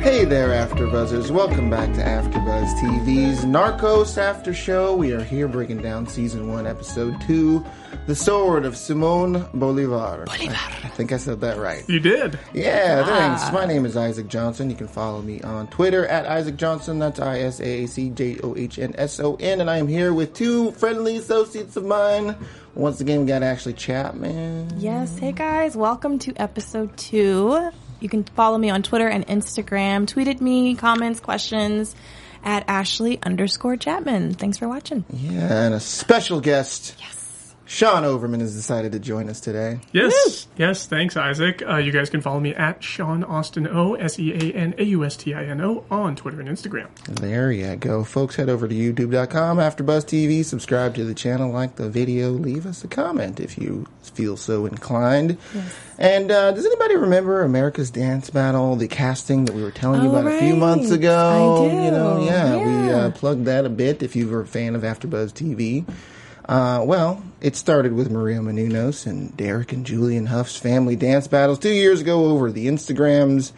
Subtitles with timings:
[0.00, 1.30] Hey there, AfterBuzzers!
[1.30, 4.94] Welcome back to AfterBuzz TV's Narcos After Show.
[4.94, 7.64] We are here breaking down season one, episode two,
[8.06, 10.54] "The Sword of Simon Bolivar." Bolivar.
[10.84, 11.84] I think I said that right.
[11.88, 12.38] You did.
[12.54, 13.42] Yeah, thanks.
[13.44, 13.50] Ah.
[13.52, 14.70] My name is Isaac Johnson.
[14.70, 16.98] You can follow me on Twitter at Isaac Johnson.
[16.98, 19.60] That's I S A A C J O H N S O N.
[19.60, 22.34] And I am here with two friendly associates of mine.
[22.74, 24.72] Once again, we got Ashley Chatman.
[24.78, 27.70] Yes, hey guys, welcome to episode two.
[28.00, 30.06] You can follow me on Twitter and Instagram.
[30.06, 31.94] Tweet at me, comments, questions
[32.44, 34.36] at Ashley underscore Chatman.
[34.36, 35.04] Thanks for watching.
[35.12, 36.94] Yeah, and a special guest.
[36.98, 37.17] Yes.
[37.68, 39.78] Sean Overman has decided to join us today.
[39.92, 40.86] Yes, yes.
[40.86, 41.62] Thanks, Isaac.
[41.62, 44.84] Uh, you guys can follow me at Sean Austin O S E A N A
[44.84, 46.88] U S T I N O on Twitter and Instagram.
[47.04, 48.36] There you go, folks.
[48.36, 50.42] Head over to YouTube.com, AfterBuzz TV.
[50.42, 54.64] Subscribe to the channel, like the video, leave us a comment if you feel so
[54.64, 55.36] inclined.
[55.98, 60.08] And uh, does anybody remember America's Dance Battle, the casting that we were telling you
[60.08, 61.66] about a few months ago?
[61.66, 61.76] I do.
[61.84, 64.82] You know, yeah, we uh, plugged that a bit if you were a fan of
[64.82, 65.84] AfterBuzz TV.
[66.48, 71.58] Uh, well, it started with Maria Menounos and Derek and Julianne Hough's family dance battles
[71.58, 73.52] two years ago over the Instagrams.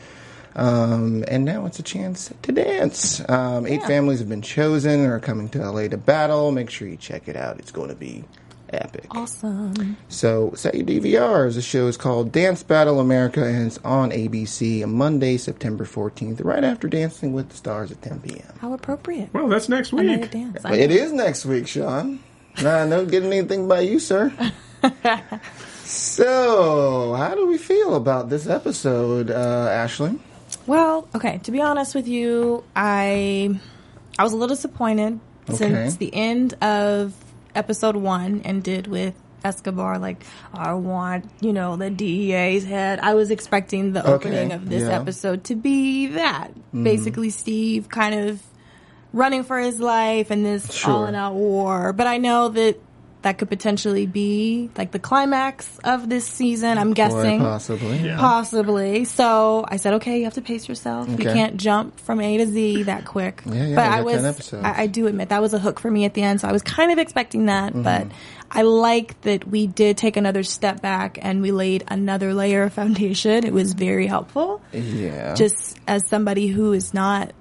[0.56, 3.22] Um, and now it's a chance to dance.
[3.28, 6.50] Um, eight families have been chosen and are coming to LA to battle.
[6.50, 7.60] Make sure you check it out.
[7.60, 8.24] It's going to be
[8.72, 9.06] epic.
[9.12, 9.96] Awesome.
[10.08, 11.54] So set your DVRs.
[11.54, 16.64] The show is called Dance Battle America and it's on ABC Monday, September 14th, right
[16.64, 18.52] after Dancing with the Stars at 10 p.m.
[18.60, 19.32] How appropriate.
[19.32, 20.30] Well, that's next Another week.
[20.32, 20.64] dance.
[20.64, 22.18] It is next week, Sean.
[22.62, 24.32] Nah, no getting anything by you, sir.
[25.84, 30.18] so, how do we feel about this episode, uh, Ashley?
[30.66, 31.38] Well, okay.
[31.44, 33.58] To be honest with you, I
[34.18, 35.20] I was a little disappointed
[35.52, 37.14] since the end of
[37.54, 40.22] episode one ended with Escobar like
[40.52, 43.00] I want you know the DEA's head.
[43.00, 45.00] I was expecting the opening of this yeah.
[45.00, 48.42] episode to be that basically Steve kind of
[49.12, 50.92] running for his life and this Sure.
[50.92, 51.92] all in out war.
[51.92, 52.78] But I know that.
[53.22, 56.78] That could potentially be like the climax of this season.
[56.78, 57.40] I'm guessing.
[57.40, 57.98] possibly.
[57.98, 58.16] Yeah.
[58.16, 59.04] Possibly.
[59.04, 61.06] So I said, okay, you have to pace yourself.
[61.06, 63.42] You can't jump from A to Z that quick.
[63.44, 66.06] Yeah, yeah, but I was, I, I do admit that was a hook for me
[66.06, 66.40] at the end.
[66.40, 67.82] So I was kind of expecting that, Mm-hmm.
[67.82, 68.06] but
[68.50, 72.72] I like that we did take another step back and we laid another layer of
[72.72, 73.44] foundation.
[73.44, 74.62] It was very helpful.
[74.72, 75.34] Yeah.
[75.34, 77.32] Just as somebody who is not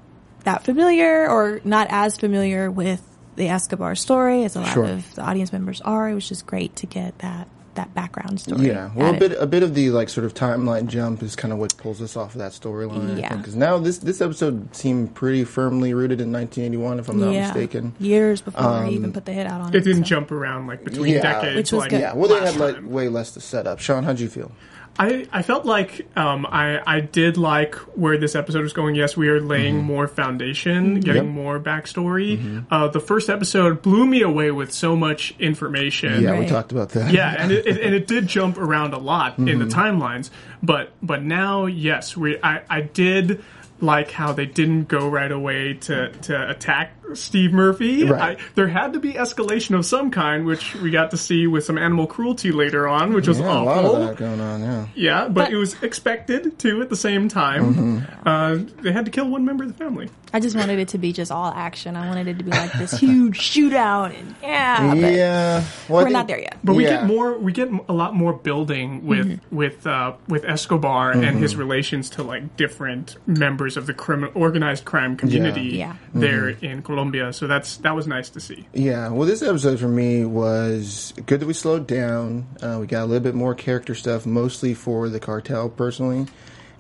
[0.54, 3.02] that familiar or not as familiar with
[3.36, 4.86] the Escobar story as a lot Sure.
[4.86, 8.68] of the audience members are, it was just great to get that that background story.
[8.68, 11.54] Yeah, well, a bit a bit of the like sort of timeline jump is kind
[11.54, 13.18] of what pulls us off of that storyline.
[13.18, 13.34] Yeah.
[13.38, 17.94] because now this this episode seemed pretty firmly rooted in 1981, if I'm not mistaken.
[18.00, 20.10] Years before Um, he even put the hit out on It It didn't so.
[20.10, 21.22] jump around like between Yeah.
[21.22, 21.56] decades.
[21.56, 22.02] Which was like good.
[22.02, 22.90] Yeah, well, they had like time.
[22.92, 23.80] way less to set up.
[23.80, 24.52] Sean, how'd you feel?
[25.00, 28.96] I, I felt like um, I I did like where this episode was going.
[28.96, 29.86] Yes, we are laying Mm-hmm.
[29.88, 31.34] more foundation, getting Yep.
[31.34, 32.66] more backstory.
[32.70, 36.22] Uh, the first episode blew me away with so much information.
[36.22, 37.14] Yeah, we talked about that.
[37.14, 39.60] yeah, and it, it, and it did jump around a lot in Mm-hmm.
[39.60, 40.30] the timelines.
[40.62, 43.42] But but now, yes, we I, I did
[43.82, 48.04] like how they didn't go right away to, to attack Steve Murphy.
[48.06, 48.38] Right.
[48.40, 51.64] I, there had to be escalation of some kind, which we got to see with
[51.66, 53.66] some animal cruelty later on, which was Yeah, a awful.
[53.94, 54.62] lot of that going on.
[54.62, 54.88] Yeah.
[54.96, 57.74] Yeah, but, But- it was expected too at the same time.
[57.76, 58.28] Mm-hmm.
[58.28, 60.10] Uh, they had to kill one member of the family.
[60.32, 61.96] I just wanted it to be just all action.
[61.96, 66.14] I wanted it to be like this huge shootout, and yeah, yeah, well, we're think-
[66.14, 66.60] not there yet.
[66.64, 66.98] But we Yeah.
[66.98, 67.36] get more.
[67.40, 69.56] We get a lot more building with Mm-hmm.
[69.56, 74.86] with uh, with Escobar and his relations to like different members of the criminal organized
[74.86, 75.96] crime community Yeah.
[76.14, 76.66] there Mm-hmm.
[76.66, 76.99] in Colombia.
[77.32, 78.68] So that's that was nice to see.
[78.74, 82.48] Yeah, well, this episode for me was good that we slowed down.
[82.62, 86.28] Uh, we got a little bit more character stuff, mostly for the cartel, personally.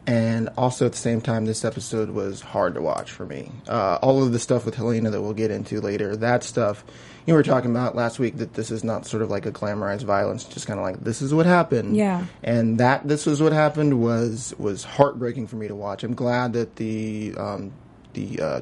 [0.07, 3.51] And also at the same time, this episode was hard to watch for me.
[3.68, 6.83] Uh, all of the stuff with Helena that we'll get into later, that stuff,
[7.27, 10.04] you were talking about last week that this is not sort of like a glamorized
[10.04, 11.95] violence, just kind of like this is what happened.
[11.95, 12.25] Yeah.
[12.42, 16.04] And that this was what happened was was heartbreaking for me to watch.
[16.04, 17.72] I'm glad that the um,
[18.13, 18.62] the uh,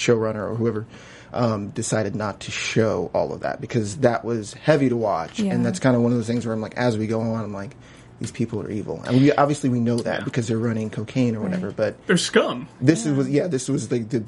[0.00, 0.86] showrunner or whoever
[1.32, 5.52] um, decided not to show all of that because that was heavy to watch, Yeah.
[5.52, 7.44] and that's kind of one of those things where I'm like, as we go on,
[7.44, 7.76] I'm like,
[8.20, 11.40] these people are evil, and we obviously we know that because they're running cocaine or
[11.40, 12.68] whatever, but They're scum.
[12.80, 14.24] this is was yeah this was like the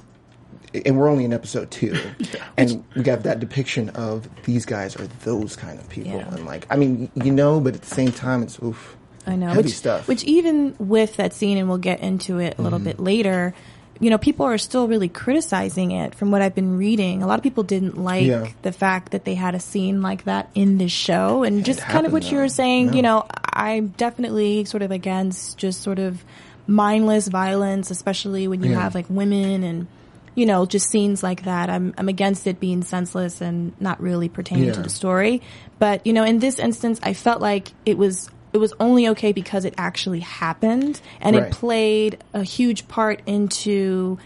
[0.87, 1.95] and we're only in episode two
[2.57, 6.33] and we got that depiction of these guys are those kind of people Yeah.
[6.35, 8.97] and like i mean you know but at the same time it's oof
[9.27, 9.49] I know.
[9.49, 12.79] heavy which, stuff Which even with that scene, and we'll get into it a little
[12.79, 12.87] Mm-hmm.
[12.89, 13.55] bit later.
[14.01, 16.15] You know, people are still really criticizing it.
[16.15, 18.49] From what I've been reading, a lot of people didn't like Yeah.
[18.63, 21.91] the fact that they had a scene like that in this show, and just kind
[21.91, 22.89] of happened, what you were saying.
[22.89, 22.95] Yeah.
[22.95, 26.25] You know, I'm definitely sort of against just sort of
[26.67, 28.81] mindless violence, especially when you Yeah.
[28.81, 29.87] have like women and
[30.35, 31.69] you know just scenes like that.
[31.71, 35.43] I'm I'm against it being senseless and not really pertaining to the story.
[35.79, 39.33] But you know, in this instance, I felt like it was it was only okay
[39.33, 41.47] because it actually happened and Right.
[41.47, 44.19] it played a huge part into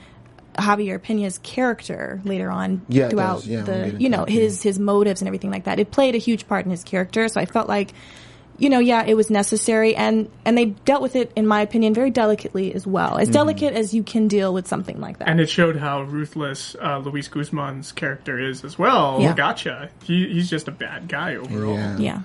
[0.54, 3.44] Javier Pena's character later on Yeah, throughout.
[3.46, 5.78] Yeah, the you know that, his his motives and everything like that.
[5.78, 7.92] It played a huge part in his character, so I felt like
[8.58, 11.92] you know, yeah, it was necessary and and they dealt with it in my opinion
[11.92, 13.10] very delicately as well.
[13.10, 13.20] Mm-hmm.
[13.20, 15.28] As delicate as you can deal with something like that.
[15.28, 19.18] And it showed how ruthless uh, Luis Guzman's character is as well.
[19.20, 19.34] Yeah.
[19.34, 19.90] Gotcha.
[20.04, 21.76] He, he's just a bad guy overall.
[21.76, 22.20] yeah yeah.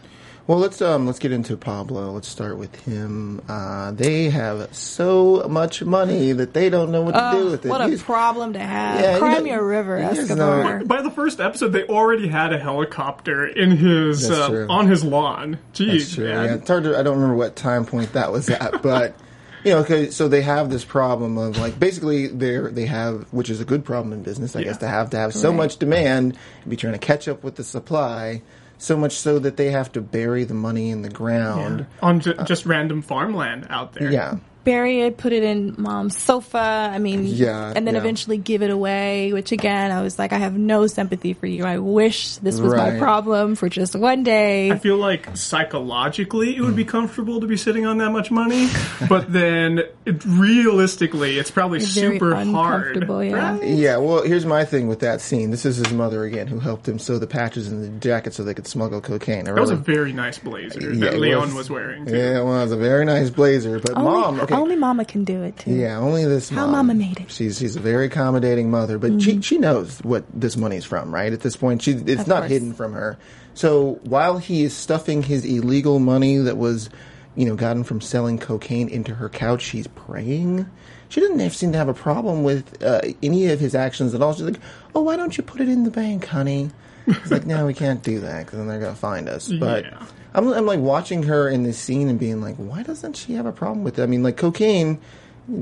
[0.51, 5.47] Well let's um let's get into pablo let's start with him uh they have so
[5.49, 8.51] much money that they don't know what to do with it What a He's- problem
[8.53, 8.99] to have.
[8.99, 10.79] Yeah, Cry you me know, a river, he has Escobar.
[10.79, 14.67] no- By the first episode, they already had a helicopter in his That's uh, true.
[14.69, 15.57] on his lawn.
[15.73, 16.25] Jeez, That's true.
[16.27, 16.45] man.
[16.45, 16.97] Yeah, it's hard to.
[16.99, 19.15] I don't remember what time point that was at, but
[19.63, 20.09] you know, okay.
[20.09, 23.65] So they have this problem of like basically they are they have, which is a
[23.65, 25.57] good problem in business, I guess, to have to have so Right.
[25.57, 28.41] much demand and be trying to catch up with the supply.
[28.81, 31.85] So much so that they have to bury the money in the ground.
[32.01, 34.11] on ju- just random farmland out there.
[34.11, 34.37] Yeah.
[34.63, 36.57] Bury it, put it in mom's sofa.
[36.93, 38.01] I mean, Yeah, and then yeah.
[38.01, 39.33] eventually give it away.
[39.33, 41.65] Which again, I was like, I have no sympathy for you.
[41.65, 44.71] I wish this was my problem for just one day.
[44.71, 48.67] I feel like psychologically it would be comfortable to be sitting on that much money,
[49.09, 52.47] but then it, realistically, it's probably Very super hard.
[52.47, 53.57] uncomfortable, yeah.
[53.57, 53.63] right?
[53.67, 55.51] Yeah, well, here's my thing with that scene.
[55.51, 58.43] This is his mother again, who helped him sew the patches in the jacket so
[58.43, 59.47] they could smuggle cocaine.
[59.47, 62.05] I That was a very nice blazer Yeah, that Leon was, wearing.
[62.05, 62.15] Too.
[62.17, 63.79] Yeah, well, it was a very nice blazer.
[63.79, 65.71] But only, mom, okay, only mama can do it too.
[65.71, 66.71] Yeah, only this How mom.
[66.71, 67.31] mama made it.
[67.31, 71.31] She's she's a very accommodating mother, but she she knows what this money's from, right?
[71.31, 72.51] At this point, she it's Of not course.
[72.51, 73.17] hidden from her.
[73.53, 76.89] So while he is stuffing his illegal money that was,
[77.35, 80.65] you know, gotten from selling cocaine into her couch, she's praying.
[81.09, 84.21] She doesn't have, seem to have a problem with uh, any of his actions at
[84.21, 84.33] all.
[84.33, 84.61] She's like,
[84.95, 86.69] "Oh, why don't you put it in the bank, honey?"
[87.07, 90.05] It's like, "No, we can't do that because then they're gonna find us." But Yeah.
[90.33, 93.45] I'm, I'm like watching her in this scene and being like, "Why doesn't she have
[93.45, 94.99] a problem with it?" I mean, like cocaine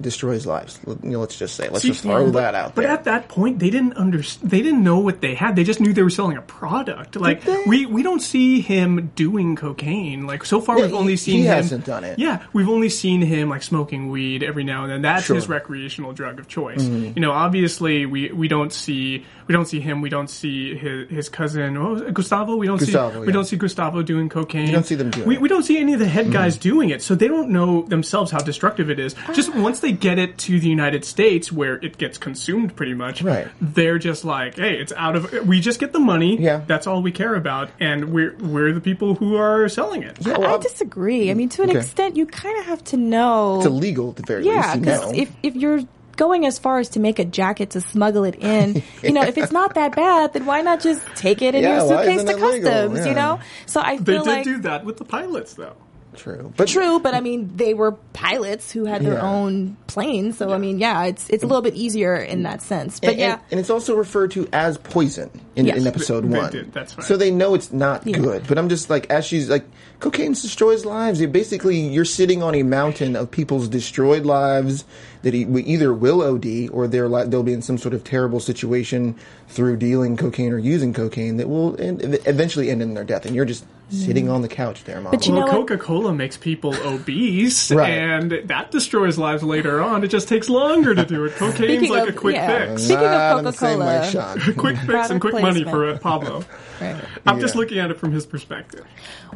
[0.01, 0.79] destroys lives.
[0.85, 2.91] You know, Let's just say, let's See, just throw yeah, that out But there.
[2.91, 5.55] at that point, they didn't under they didn't know what they had.
[5.55, 7.15] They just knew they were selling a product.
[7.15, 10.27] Like we we don't see him doing cocaine.
[10.27, 11.53] Like so far, Yeah, we've only he- seen he him.
[11.55, 12.19] hasn't done it.
[12.19, 15.01] Yeah, we've only seen him like smoking weed every now and then.
[15.01, 15.35] That's Sure.
[15.35, 16.81] his recreational drug of choice.
[16.83, 17.13] Mm-hmm.
[17.15, 20.01] You know, obviously we we don't see we don't see him.
[20.01, 22.55] We don't see his his cousin it, Gustavo.
[22.55, 23.25] We don't Gustavo, see yeah.
[23.25, 24.67] we don't see Gustavo doing cocaine.
[24.67, 26.33] You don't see them doing we, we don't see any of the head Mm-hmm.
[26.33, 29.15] guys doing it, so they don't know themselves how destructive it is.
[29.33, 29.61] Just Ah.
[29.69, 33.47] Once they get it to the United States, where it gets consumed pretty much, Right.
[33.61, 35.31] they're just like, hey, it's out of.
[35.47, 36.37] We just get the money.
[36.39, 36.61] Yeah.
[36.67, 40.17] that's all we care about, and we're we're the people who are selling it.
[40.21, 41.29] Yeah, I well, disagree.
[41.31, 41.79] I mean, to an Okay.
[41.79, 43.57] extent, you kind of have to know.
[43.57, 44.75] it's illegal at the very Yeah, least.
[44.75, 45.79] You because if if you're
[46.17, 49.37] going as far as to make a jacket to smuggle it in, you know, if
[49.37, 52.33] it's not that bad, then why not just take it in Yeah, your suitcase to
[52.37, 52.99] customs?
[52.99, 53.05] Yeah.
[53.07, 55.75] You know, so I They did like do that with the pilots, though.
[56.19, 59.21] True, but true, but I mean, they were pilots who had their Yeah.
[59.21, 62.99] own planes, so I mean, yeah, it's it's a little bit easier in that sense.
[62.99, 65.77] But and, yeah, and, and it's also referred to as poison in, Yes.
[65.77, 66.51] in episode They- they one.
[66.51, 67.07] did, that's right.
[67.07, 68.17] So they know it's not Yeah.
[68.17, 68.43] good.
[68.47, 69.63] But I'm just like, as she's like,
[70.01, 71.21] cocaine destroys lives.
[71.21, 74.83] You basically, you're sitting on a mountain of people's destroyed lives
[75.21, 78.03] that e- we either will OD or they're li- they'll be in some sort of
[78.03, 79.15] terrible situation
[79.47, 83.25] through dealing cocaine or using cocaine that will end, eventually end in their death.
[83.25, 85.09] And you're just sitting on the couch there, mom.
[85.11, 85.51] But you well, know?
[85.51, 87.89] Coca Cola makes people obese, Right.
[87.89, 90.03] and that destroys lives later on.
[90.03, 91.33] It just takes longer to do it.
[91.33, 92.67] Cocaine's Speaking like of- a quick yeah.
[92.69, 92.83] fix.
[92.83, 94.01] Speaking of Not in the same Coca-Cola.
[94.01, 94.09] way,
[94.45, 94.53] Sean.
[94.57, 96.45] quick fix and Product quick money for uh, Pablo.
[96.81, 97.03] right.
[97.25, 98.85] I'm just looking at it from his perspective.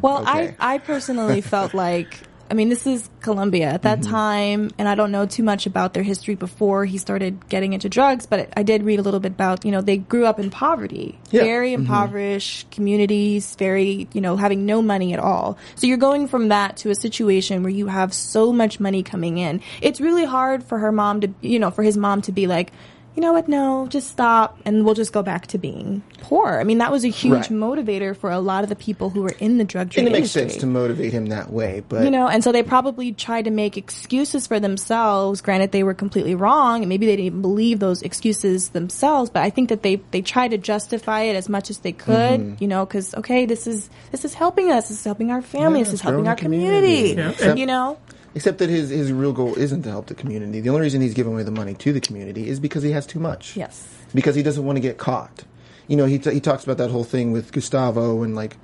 [0.00, 0.54] Well, Okay.
[0.60, 2.20] I I personally felt like
[2.54, 4.02] I mean this is Colombia at Mm-hmm.
[4.02, 7.72] that time, and I don't know too much about their history before he started getting
[7.72, 10.38] into drugs, but I did read a little bit about you know they grew up
[10.38, 11.42] in poverty, Yeah.
[11.42, 15.58] very impoverished communities, very you know having no money at all.
[15.74, 19.38] So you're going from that to a situation where you have so much money coming
[19.38, 19.60] in.
[19.82, 22.70] It's really hard for her mom to you know for his mom to be like.
[23.14, 23.48] You know what?
[23.48, 26.58] No, just stop, and we'll just go back to being poor.
[26.58, 27.48] I mean, that was a huge Right.
[27.50, 30.12] motivator for a lot of the people who were in the drug trade And it
[30.18, 30.50] makes industry.
[30.50, 33.50] sense to motivate him that way, but you know, and so they probably tried to
[33.50, 35.40] make excuses for themselves.
[35.42, 39.30] Granted, they were completely wrong, and maybe they didn't even believe those excuses themselves.
[39.30, 42.40] But I think that they they tried to justify it as much as they could.
[42.40, 42.54] Mm-hmm.
[42.62, 44.88] You know, because okay, this is this is helping us.
[44.88, 45.78] This is helping our family.
[45.80, 47.14] Yeah, this is helping our community.
[47.14, 47.14] community.
[47.20, 47.30] Yeah.
[47.30, 47.96] Except- You know,
[48.34, 50.60] Except that his his real goal isn't to help the community.
[50.60, 53.06] The only reason he's giving away the money to the community is because he has
[53.06, 53.56] too much.
[53.56, 53.86] yes.
[54.14, 55.44] Because he doesn't want to get caught.
[55.88, 58.56] You know, he t- he talks about that whole thing with Gustavo and like,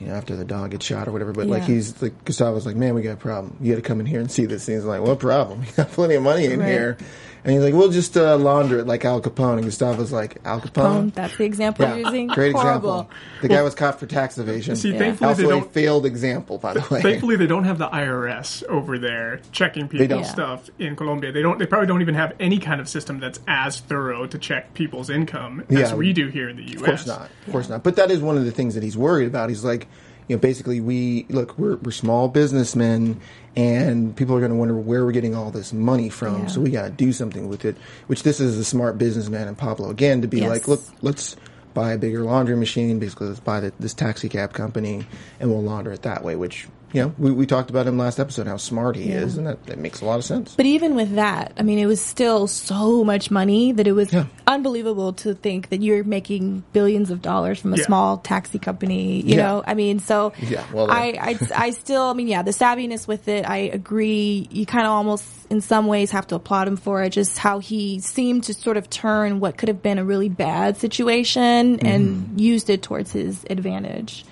[0.00, 1.32] you know, after the dog gets shot or whatever.
[1.32, 1.74] But like, Yeah.
[1.74, 3.56] he's like Gustavo's like, man, we got a problem.
[3.60, 4.66] You got to come in here and see this.
[4.68, 5.62] And he's like, what problem?
[5.66, 6.68] You got plenty of money in Right.
[6.68, 6.96] here.
[7.44, 9.58] And he's like, we'll just uh, launder it like Al Capone.
[9.58, 10.84] And Gustavo's like, Al Capone.
[10.84, 12.26] Um, that's the example you're yeah, using.
[12.28, 13.00] great Horrible.
[13.00, 13.10] example.
[13.42, 14.76] The guy was caught for tax evasion.
[14.76, 14.98] See, Yeah.
[14.98, 15.72] thankfully they also a don't.
[15.72, 17.02] failed example, by the way.
[17.02, 19.98] Thankfully, they don't have the IRS over there checking don't.
[19.98, 21.32] people's stuff in Colombia.
[21.32, 21.58] They don't.
[21.58, 25.10] They probably don't even have any kind of system that's as thorough to check people's
[25.10, 25.94] income as Yeah.
[25.96, 26.80] we do here in the U.S.
[26.80, 27.28] Of course not.
[27.46, 27.82] Of course not.
[27.82, 29.50] But that is one of the things that he's worried about.
[29.50, 29.86] He's like,
[30.28, 33.20] you know, basically, we look, we're, we're small businessmen,
[33.56, 36.40] and people are going to wonder where we're getting all this money from.
[36.42, 36.46] Yeah.
[36.46, 37.76] So we got to do something with it.
[38.08, 40.48] Which this is a smart businessman in Pablo again to be Yes.
[40.50, 41.36] like, look, let's
[41.72, 42.98] buy a bigger laundry machine.
[42.98, 45.06] Basically, let's buy the, this taxi cab company,
[45.40, 46.36] and we'll launder it that way.
[46.36, 49.46] Which you know, we, we talked about him last episode how smart he is, and
[49.48, 50.54] that, that makes a lot of sense.
[50.54, 54.12] But even with that, I mean, it was still so much money that it was
[54.12, 54.26] Yeah.
[54.46, 57.84] unbelievable to think that you're making billions of dollars from a Yeah.
[57.86, 59.20] small taxi company.
[59.22, 59.42] You Yeah.
[59.42, 63.08] know, I mean, so Yeah, well, I, I, I still, I mean, yeah, the savviness
[63.08, 64.48] with it, I agree.
[64.52, 67.10] You kind of almost, in some ways, have to applaud him for it.
[67.10, 70.76] Just how he seemed to sort of turn what could have been a really bad
[70.76, 71.34] situation
[71.78, 71.86] Mm-hmm.
[71.86, 74.24] and used it towards his advantage.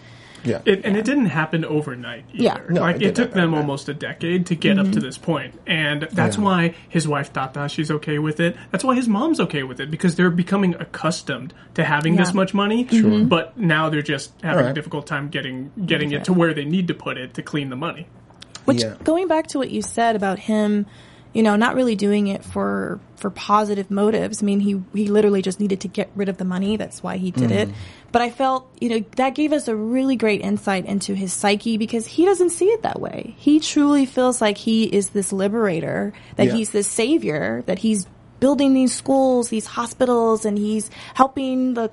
[0.45, 0.61] Yeah.
[0.65, 2.43] It, and it didn't happen overnight either.
[2.45, 2.61] Yeah.
[2.69, 3.61] No, like it it, took them overnight.
[3.61, 5.01] almost a decade to get up to mm-hmm.
[5.01, 5.61] this point.
[5.67, 6.43] And that's Yeah.
[6.45, 8.57] why his wife Tata, she's okay with it.
[8.71, 12.55] That's why his mom's okay with it because they're becoming accustomed to having this much
[12.55, 12.85] money.
[12.85, 13.29] Mm-hmm.
[13.29, 16.89] But now they're just having a difficult time getting getting it to where they need
[16.89, 18.07] to put it to clean the money.
[18.65, 18.95] Which Yeah.
[19.03, 20.87] going back to what you said about him,
[21.33, 24.43] you know, not really doing it for for positive motives.
[24.43, 26.77] I mean, he he literally just needed to get rid of the money.
[26.77, 27.69] That's why he did it.
[27.69, 27.75] Mm.
[28.11, 31.79] But I felt, you know, that gave us a really great insight into his psyche
[31.79, 33.35] because he doesn't see it that way.
[33.39, 36.53] He truly feels like he is this liberator, that Yeah.
[36.55, 38.07] he's this savior, that he's
[38.41, 41.91] building these schools, these hospitals, and he's helping the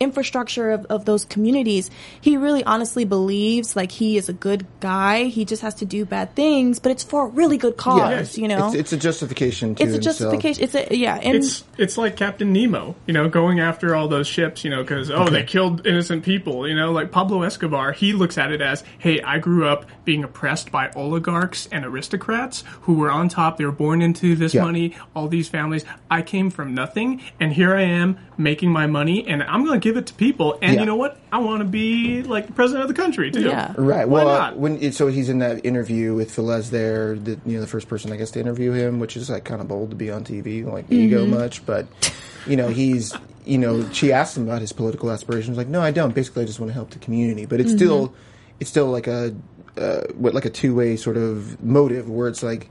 [0.00, 1.90] infrastructure of, of those communities.
[2.20, 5.24] He really honestly believes like he is a good guy.
[5.24, 8.48] He just has to do bad things, but it's for a really good cause, you
[8.48, 8.66] know?
[8.68, 10.16] It's, it's a justification to It's a himself.
[10.32, 10.64] justification.
[10.64, 11.16] It's a, yeah.
[11.22, 14.82] And It's it's like Captain Nemo, you know, going after all those ships, you know,
[14.82, 17.92] because oh they killed innocent people, you know, like Pablo Escobar.
[17.92, 22.64] He looks at it as, hey, I grew up being oppressed by oligarchs and aristocrats
[22.82, 23.58] who were on top.
[23.58, 24.64] They were born into this Yeah.
[24.64, 24.96] money.
[25.14, 25.84] All these families.
[26.10, 29.84] I came from nothing, and here I am making my money, and I'm going to
[29.88, 30.58] give it to people.
[30.62, 30.80] And Yeah.
[30.80, 31.18] you know what?
[31.32, 33.42] I want to be like the president of the country too.
[33.42, 33.72] Yeah.
[33.76, 34.08] Right.
[34.08, 37.54] Why Well, uh, when it, so he's in that interview with Velez there, the, you
[37.54, 39.90] know, the first person I guess to interview him, which is like kind of bold
[39.90, 41.30] to be on TV, like ego Mm-hmm.
[41.34, 41.86] much, but
[42.46, 43.14] you know, he's,
[43.44, 46.14] you know, she asked him about his political aspirations, like, no, I don't.
[46.14, 47.68] Basically, I just want to help the community, but Mm-hmm.
[47.68, 48.14] it's still,
[48.60, 49.34] it's still like a,
[49.76, 52.70] uh, what like a two way sort of motive where it's like.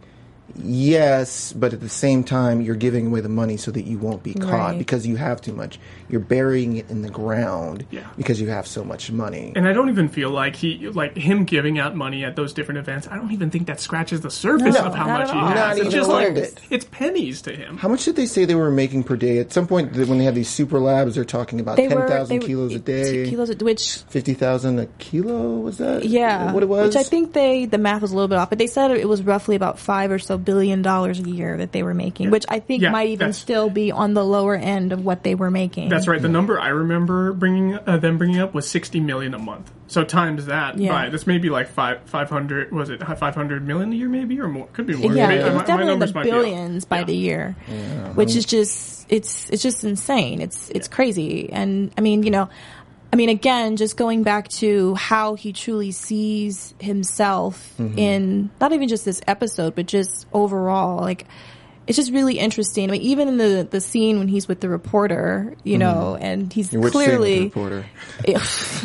[0.55, 4.23] Yes, but at the same time, you're giving away the money so that you won't
[4.23, 4.77] be caught Right.
[4.77, 5.79] because you have too much.
[6.09, 8.01] You're burying it in the ground Yeah.
[8.17, 9.53] because you have so much money.
[9.55, 12.79] And I don't even feel like he, like him giving out money at those different
[12.79, 13.07] events.
[13.11, 15.55] I don't even think that scratches the surface No, of how much he has.
[15.55, 16.59] Not it's just like little bit.
[16.69, 17.77] it's pennies to him.
[17.77, 19.37] How much did they say they were making per day?
[19.39, 22.07] At some point, when they have these super labs, they're talking about they ten were
[22.07, 25.57] thousand they- kilos a two day, Kilos, a- which fifty thousand a kilo.
[25.59, 26.05] Was that?
[26.05, 26.87] yeah, what it was?
[26.87, 29.07] Which I think they the math was a little bit off, but they said it
[29.07, 32.45] was roughly about five or so billion dollars a year that they were making, which
[32.49, 35.51] I think Yeah, might even still be on the lower end of what they were
[35.51, 35.89] making.
[35.89, 36.21] That's right.
[36.21, 39.71] The number I remember bringing uh, them bringing up was sixty million a month.
[39.87, 40.91] So times that Yeah.
[40.91, 42.71] by this may be like five five hundred.
[42.71, 44.09] Was it five hundred million a year?
[44.09, 44.67] Maybe or more?
[44.73, 45.11] Could be more.
[45.13, 46.41] Yeah, Maybe- it my- was my definitely in numbers the might be off.
[46.43, 47.03] billions by Yeah.
[47.05, 47.55] the year,
[48.15, 50.41] which is just it's it's just insane.
[50.41, 52.49] It's it's crazy, and I mean, you know,
[53.11, 57.97] I mean, again, just going back to how he truly sees himself mm-hmm.
[57.97, 61.25] in not even just this episode, but just overall, like.
[61.89, 62.87] It's just really interesting.
[62.87, 66.53] I mean, even in the the scene when he's with the reporter, you know, and
[66.53, 67.85] he's Which scene with the clearly reporter.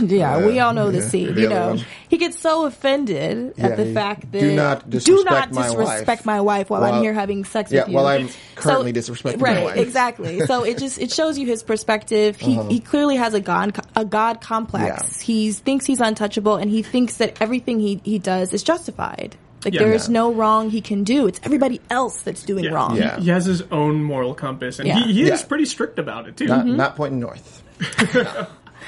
[0.01, 1.35] yeah, we all know the scene.
[1.35, 1.85] the You know, one.
[2.09, 5.53] he gets so offended Yeah, at the he- fact that "Do not do disrespect not
[5.53, 7.95] my disrespect wife my wife while, while- I'm here having sex Yeah, with you.
[7.97, 9.77] while I'm currently disrespecting my right, wife.
[9.77, 10.41] exactly.
[10.47, 12.37] So it just it shows you his perspective.
[12.41, 14.85] He he clearly has a god a god complex.
[14.91, 15.05] Uh-huh.
[15.19, 15.23] Yeah.
[15.25, 19.37] He thinks he's untouchable, and he thinks that everything he he does is justified.
[19.65, 19.81] Like Yeah.
[19.85, 20.13] there's Yeah.
[20.15, 21.27] no wrong he can do.
[21.27, 22.71] It's everybody else that's doing Yeah.
[22.73, 22.97] wrong.
[22.97, 23.17] Yeah.
[23.17, 24.99] He, he has his own moral compass, and Yeah.
[25.01, 25.47] he, he is Yeah.
[25.47, 26.47] pretty strict about it too.
[26.47, 27.63] Not, not pointing north.
[28.15, 28.47] no,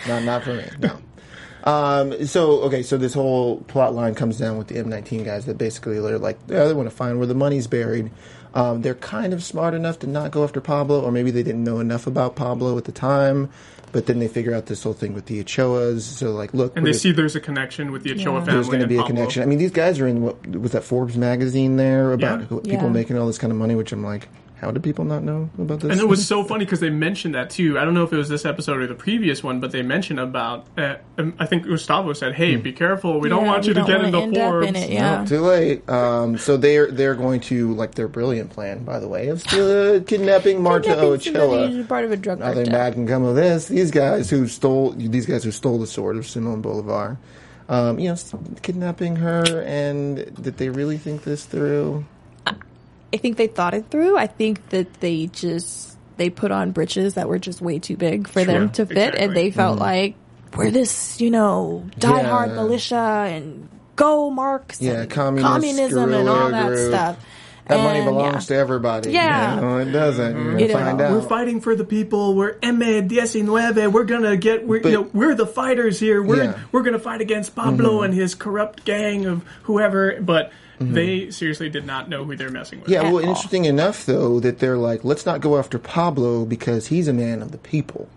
[0.08, 0.64] not, not for me.
[0.80, 0.92] No.
[1.64, 5.58] Um, so okay, so this whole plot line comes down with the M19 guys that
[5.58, 8.10] basically they're like, yeah, they want to find where the money's buried.
[8.54, 11.64] Um, they're kind of smart enough to not go after Pablo, or maybe they didn't
[11.64, 13.50] know enough about Pablo at the time.
[13.96, 16.00] But then they figure out this whole thing with the Ochoas.
[16.02, 18.38] So like, look, And they just- see there's a connection with the Ochoa Yeah.
[18.40, 18.52] family.
[18.52, 19.14] there's going to be a Pablo.
[19.16, 19.42] connection.
[19.42, 22.46] I mean, these guys are in what was that Forbes magazine there about Yeah.
[22.46, 22.88] people Yeah.
[22.90, 24.28] making all this kind of money, which I'm like,
[24.60, 25.92] how did people not know about this?
[25.92, 27.78] And it was so funny because they mentioned that too.
[27.78, 30.18] I don't know if it was this episode or the previous one, but they mentioned
[30.18, 30.66] about.
[30.78, 32.36] Uh, um, I think Gustavo said, Hmm.
[32.36, 33.20] "Hey, be careful.
[33.20, 34.90] We don't want we you to don't get wanna into end up Forbes." in it,
[34.90, 35.20] yeah.
[35.20, 35.88] No, too late.
[35.90, 40.00] Um, so they're they're going to like their brilliant plan, by the way, of uh,
[40.06, 41.68] kidnapping Marta Kidnapping somebody Ochoa.
[41.68, 42.72] who's part of a drug Nothing cartel.
[42.72, 43.66] bad can come of this.
[43.68, 47.18] These guys who stole these guys who stole the sword of Simon Bolivar,
[47.68, 48.16] um, you know,
[48.62, 52.06] kidnapping her, and did they really think this through?
[53.12, 54.16] I think they thought it through.
[54.18, 58.26] I think that they just they put on britches that were just way too big
[58.28, 59.20] for them to fit, exactly.
[59.24, 60.14] and they felt like
[60.56, 62.48] we're this, you know, diehard Mm-hmm.
[62.50, 62.54] Yeah.
[62.62, 62.96] militia
[63.28, 66.88] and go Marx, Yeah, and communist communism, and all that group.
[66.92, 67.18] stuff.
[67.68, 68.54] That money belongs yeah.
[68.54, 69.10] to everybody.
[69.10, 69.58] Yeah.
[69.60, 70.36] no, it doesn't.
[70.36, 71.12] You're You know, find we're out.
[71.12, 72.34] We're fighting for the people.
[72.36, 73.92] We're M19.
[73.92, 74.66] We're gonna get.
[74.66, 76.22] We're, But- you know, we're the fighters here.
[76.22, 76.52] We're Yeah.
[76.52, 76.62] Mm-hmm.
[76.72, 80.20] we're gonna fight against Pablo and his corrupt gang of whoever.
[80.20, 80.92] But Mm-hmm.
[80.94, 82.88] they seriously did not know who they're messing with.
[82.90, 83.30] Yeah, well, all.
[83.30, 87.40] interesting enough though that they're like, let's not go after Pablo because he's a man
[87.42, 88.08] of the people.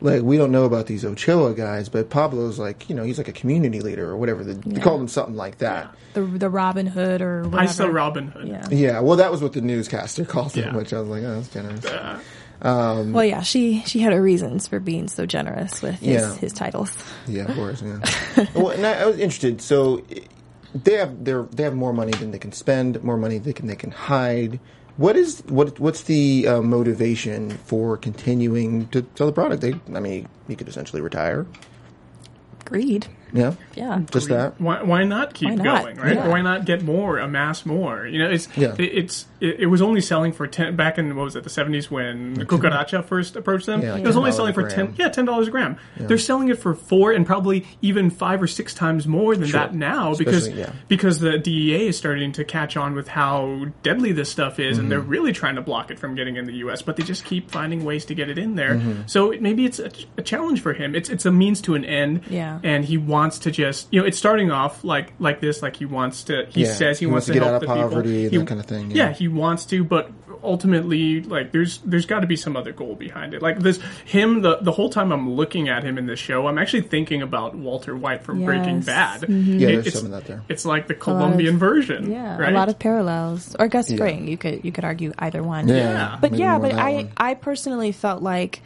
[0.00, 3.28] Like we don't know about these Ochoa guys, but Pablo's like, you know, he's like
[3.28, 4.44] a community leader or whatever.
[4.44, 5.94] They, they called him something like that.
[6.12, 7.58] the the Robin Hood or whatever.
[7.62, 8.46] I saw Robin Hood.
[8.48, 8.66] Yeah.
[8.70, 10.76] Yeah, well, that was what the newscaster called him, Yeah.
[10.76, 11.84] which I was like, oh, that's generous.
[11.86, 12.20] Uh,
[12.62, 16.34] um, well, yeah, she she had her reasons for being so generous with his, Yeah.
[16.36, 16.94] his titles.
[17.26, 17.82] Yeah, of course.
[17.82, 18.46] Yeah.
[18.54, 19.60] well, and I, I was interested.
[19.62, 20.02] So
[20.74, 23.66] they have they they have more money than they can spend, more money they can
[23.66, 24.58] they can hide.
[24.96, 29.62] What is what what's the uh, motivation for continuing to sell the product?
[29.62, 31.46] They, I mean, you could essentially retire.
[32.64, 33.06] Greed.
[33.34, 34.00] Yeah, Yeah.
[34.10, 34.60] just that.
[34.60, 35.82] Why, why not keep Why not?
[35.82, 36.14] going, right?
[36.14, 36.28] Yeah.
[36.28, 38.06] Why not get more, amass more?
[38.06, 38.74] You know, it's Yeah.
[38.78, 41.50] it, it's it, it was only selling for ten back in what was it the
[41.50, 43.82] seventies when Cucaracha first approached them.
[43.82, 45.76] Yeah, like it was only selling for ten yeah ten dollars a gram.
[45.96, 49.74] They're selling it for four and probably even five or six times more than that
[49.74, 50.72] now because Especially- yeah.
[50.88, 54.90] because the DEA is starting to catch on with how deadly this stuff is, and
[54.90, 55.08] they're Mm-hmm.
[55.10, 56.80] really trying to block it from getting in the U.S.
[56.82, 58.76] But they just keep finding ways to get it in there.
[58.76, 59.02] Mm-hmm.
[59.06, 60.94] So maybe it's a, a challenge for him.
[60.94, 62.22] It's it's a means to an end.
[62.30, 62.60] Yeah.
[62.62, 65.84] and he wants to just you know it's starting off like like this like he
[65.84, 67.74] wants to he Yeah, says he, he wants, wants to get help out of the
[67.74, 67.88] people.
[67.90, 69.08] poverty and He- that kind of thing, yeah.
[69.08, 70.10] yeah he wants to but
[70.42, 74.42] ultimately like there's there's got to be some other goal behind it like this him
[74.42, 77.54] the the whole time i'm looking at him in this show i'm actually thinking about
[77.54, 78.44] walter white from Yes.
[78.46, 79.58] breaking bad mm-hmm.
[79.58, 80.42] Yeah, there's it's, some of that there.
[80.50, 83.56] it's like the colombian version Yeah, right a lot of parallels.
[83.58, 85.66] Or Gus Fring, you could you could argue either one.
[85.68, 86.18] Yeah.
[86.20, 87.12] But maybe yeah, but I one.
[87.16, 88.60] I personally felt like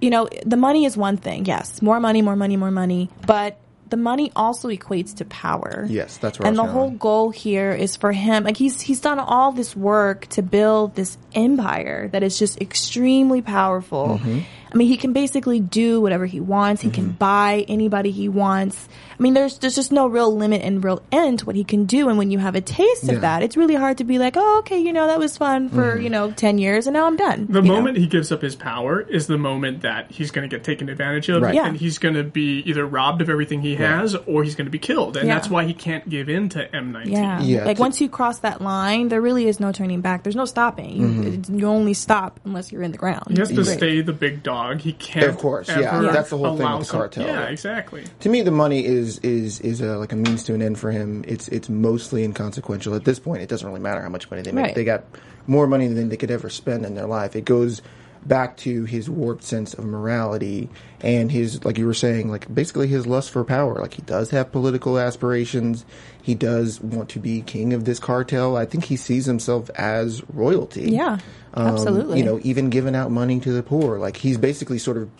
[0.00, 1.44] you know, the money is one thing.
[1.44, 3.58] Yes, more money, more money, more money, but
[3.90, 5.86] the money also equates to power.
[5.88, 6.46] Yes, that's right.
[6.46, 10.26] And the whole goal here is for him, like he's he's done all this work
[10.28, 14.20] to build this empire that is just extremely powerful.
[14.20, 14.40] Mm-hmm.
[14.72, 16.82] I mean, he can basically do whatever he wants.
[16.82, 18.88] He can buy anybody he wants.
[19.18, 21.86] I mean, there's there's just no real limit and real end to what he can
[21.86, 22.08] do.
[22.08, 23.14] And when you have a taste Yeah.
[23.14, 25.68] of that, it's really hard to be like, oh, okay, you know, that was fun
[25.68, 26.02] for Mm-hmm.
[26.02, 27.46] you know ten years, and now I'm done.
[27.48, 27.74] the you know?
[27.76, 30.88] moment he gives up his power is the moment that he's going to get taken
[30.88, 31.54] advantage of Right.
[31.54, 31.66] Yeah.
[31.66, 34.70] and he's going to be either robbed of everything he has or he's going to
[34.70, 35.34] be killed and Yeah.
[35.34, 37.40] that's why he can't give in to m19 Yeah.
[37.40, 40.22] Yeah, Like to- once you cross that line, there really is no turning back.
[40.22, 40.96] There's no stopping.
[40.96, 41.58] You, Mm-hmm.
[41.58, 43.24] you only stop unless you're in the ground.
[43.30, 43.66] He has to Right.
[43.78, 44.57] stay the big dog.
[44.78, 45.26] He can't.
[45.26, 46.00] Of course, yeah.
[46.12, 47.24] That's the whole thing with the some- cartel.
[47.26, 48.04] Yeah, exactly.
[48.20, 50.90] to me, the money is is is a, like a means to an end for
[50.90, 51.24] him.
[51.26, 53.42] It's it's mostly inconsequential at this point.
[53.42, 54.64] It doesn't really matter how much money they make.
[54.66, 54.74] Right.
[54.74, 55.04] They got
[55.46, 57.34] more money than they could ever spend in their life.
[57.36, 57.82] It goes
[58.26, 60.68] back to his warped sense of morality
[61.00, 64.30] and his like you were saying like basically his lust for power like he does
[64.30, 65.84] have political aspirations
[66.22, 70.22] he does want to be king of this cartel i think he sees himself as
[70.32, 71.18] royalty Yeah,
[71.54, 72.18] um, absolutely.
[72.18, 73.98] You know, even giving out money to the poor.
[73.98, 75.10] Like he's basically sort of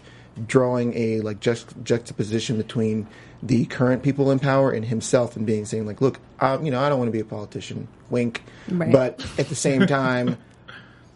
[0.46, 3.06] drawing a like juxt- juxtaposition between
[3.42, 6.80] the current people in power and himself, and being saying like, look, um, you know,
[6.80, 7.88] I don't want to be a politician.
[8.10, 8.42] Wink.
[8.68, 8.92] Right.
[8.92, 10.36] But at the same time.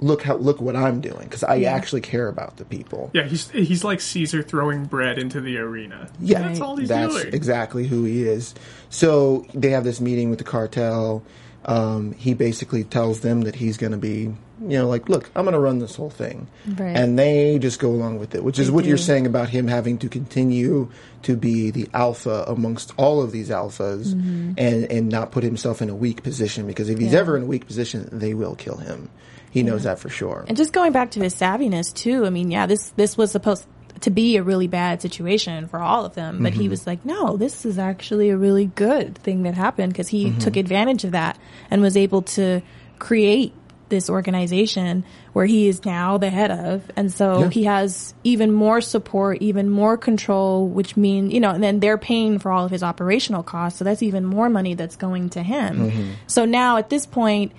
[0.03, 1.73] Look how look what I'm doing because I Yeah.
[1.73, 3.11] actually care about the people.
[3.15, 6.09] Yeah, he's he's like Caesar throwing bread into the arena.
[6.21, 7.33] Yeah, that's all he's that's doing.
[7.35, 8.55] exactly who he is.
[8.91, 11.23] So they have this meeting with the cartel.
[11.65, 14.35] Um, he basically tells them that he's going to be
[14.65, 16.47] you know, like, look, I'm going to run this whole thing.
[16.69, 16.97] Right.
[16.97, 19.67] And they just go along with it, which is They what you're saying about him
[19.67, 20.89] having to continue
[21.23, 25.91] to be the alpha amongst all of these alphas and, and not put himself in
[25.91, 27.15] a weak position because if he's Mm-hmm.
[27.15, 27.21] Yeah.
[27.21, 29.09] ever in a weak position, they will kill him.
[29.53, 30.45] He knows that for sure.
[30.49, 32.25] And just going back to his savviness too.
[32.25, 33.67] I mean, yeah, this this was supposed
[34.01, 36.71] to be a really bad situation for all of them, but he mm-hmm.
[36.71, 40.39] was like, "No, this is actually a really good thing that happened because he mm-hmm.
[40.39, 41.39] took advantage of that
[41.71, 42.63] and was able to
[42.99, 43.53] create
[43.91, 47.49] this organization where he is now the head of, and so Yeah.
[47.51, 51.99] he has even more support, even more control, which means, you know, and then they're
[51.99, 55.43] paying for all of his operational costs, so that's even more money that's going to
[55.43, 55.91] him.
[55.91, 56.11] Mm-hmm.
[56.27, 57.53] So now at this point.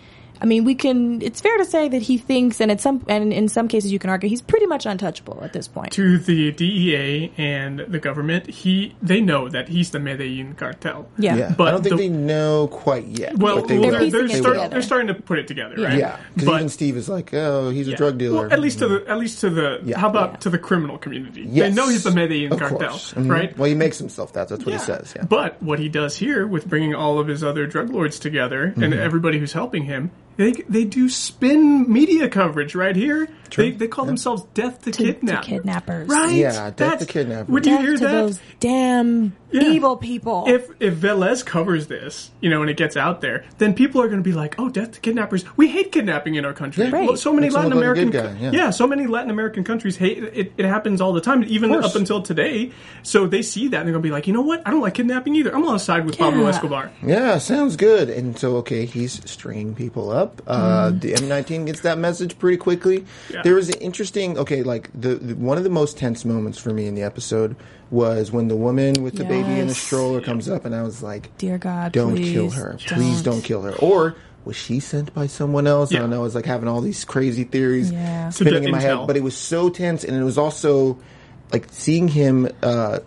[0.43, 1.21] I mean, we can.
[1.21, 3.97] It's fair to say that he thinks, and at some, and in some cases, you
[3.99, 5.93] can argue he's pretty much untouchable at this point.
[5.93, 11.07] to the DEA and the government, he they know that he's the Medellin cartel.
[11.17, 11.35] Yeah.
[11.37, 13.37] Yeah, But I don't think the- they know quite yet.
[13.37, 15.97] Well, but they they're, they're, piecing it start- they're starting to put it together, right?
[15.97, 18.41] yeah, because But- even Steve is like, oh, he's a drug dealer.
[18.43, 19.97] Well, at least to the at least to the Yeah.
[19.97, 20.37] how about Yeah.
[20.39, 21.47] to the criminal community?
[21.49, 21.69] Yes.
[21.69, 23.13] They know he's the Medellin Of cartel, course.
[23.13, 23.29] Mhm.
[23.31, 23.57] right?
[23.57, 24.49] Well, he makes himself that.
[24.49, 25.13] That's what he says.
[25.15, 25.23] Yeah.
[25.23, 28.83] But what he does here with bringing all of his other drug lords together Mm-hmm.
[28.83, 33.27] and everybody who's helping him, they they do spin media coverage right here.
[33.55, 35.43] They they call themselves Death to, To, Kidnap.
[35.43, 36.31] to kidnappers, Right?
[36.33, 37.49] Yeah, Death to That's- Kidnappers.
[37.49, 38.11] Would you Death hear to that?
[38.11, 39.61] those damn Yeah.
[39.69, 40.45] evil people.
[40.47, 44.07] if if Velez covers this, you know, and it gets out there, then people are
[44.07, 45.45] going to be like, "Oh, death to kidnappers!
[45.55, 46.89] We hate kidnapping in our country." Yeah.
[46.91, 47.17] Right.
[47.19, 48.71] So many Makes Latin look like a American, guy, yeah.
[48.71, 50.53] so many Latin American countries hate it.
[50.57, 52.71] It happens all the time, even up until today.
[53.03, 54.63] So they see that and they're going to be like, "You know what?
[54.65, 55.55] I don't like kidnapping either.
[55.55, 58.09] I'm on the side with Pablo Escobar." Yeah, sounds good.
[58.09, 60.22] And so, okay, he's stringing people up.
[60.47, 60.99] Uh, Mm-hmm.
[60.99, 63.05] The M19 gets that message pretty quickly.
[63.31, 63.41] Yeah.
[63.43, 66.71] There was an interesting, okay, like the, the one of the most tense moments for
[66.73, 67.55] me in the episode
[67.91, 69.77] was when the woman with the baby in the Yes.
[69.77, 72.77] stroller comes up, and I was like, Dear God, don't kill her.
[72.87, 73.73] Please don't kill her.
[73.75, 75.93] Or was she sent by someone else?
[75.93, 76.19] I don't know.
[76.19, 78.29] I was like having all these crazy theories Yeah.
[78.29, 79.07] spinning in my get head.
[79.07, 80.97] But it was so tense, and it was also
[81.51, 82.99] like seeing him uh,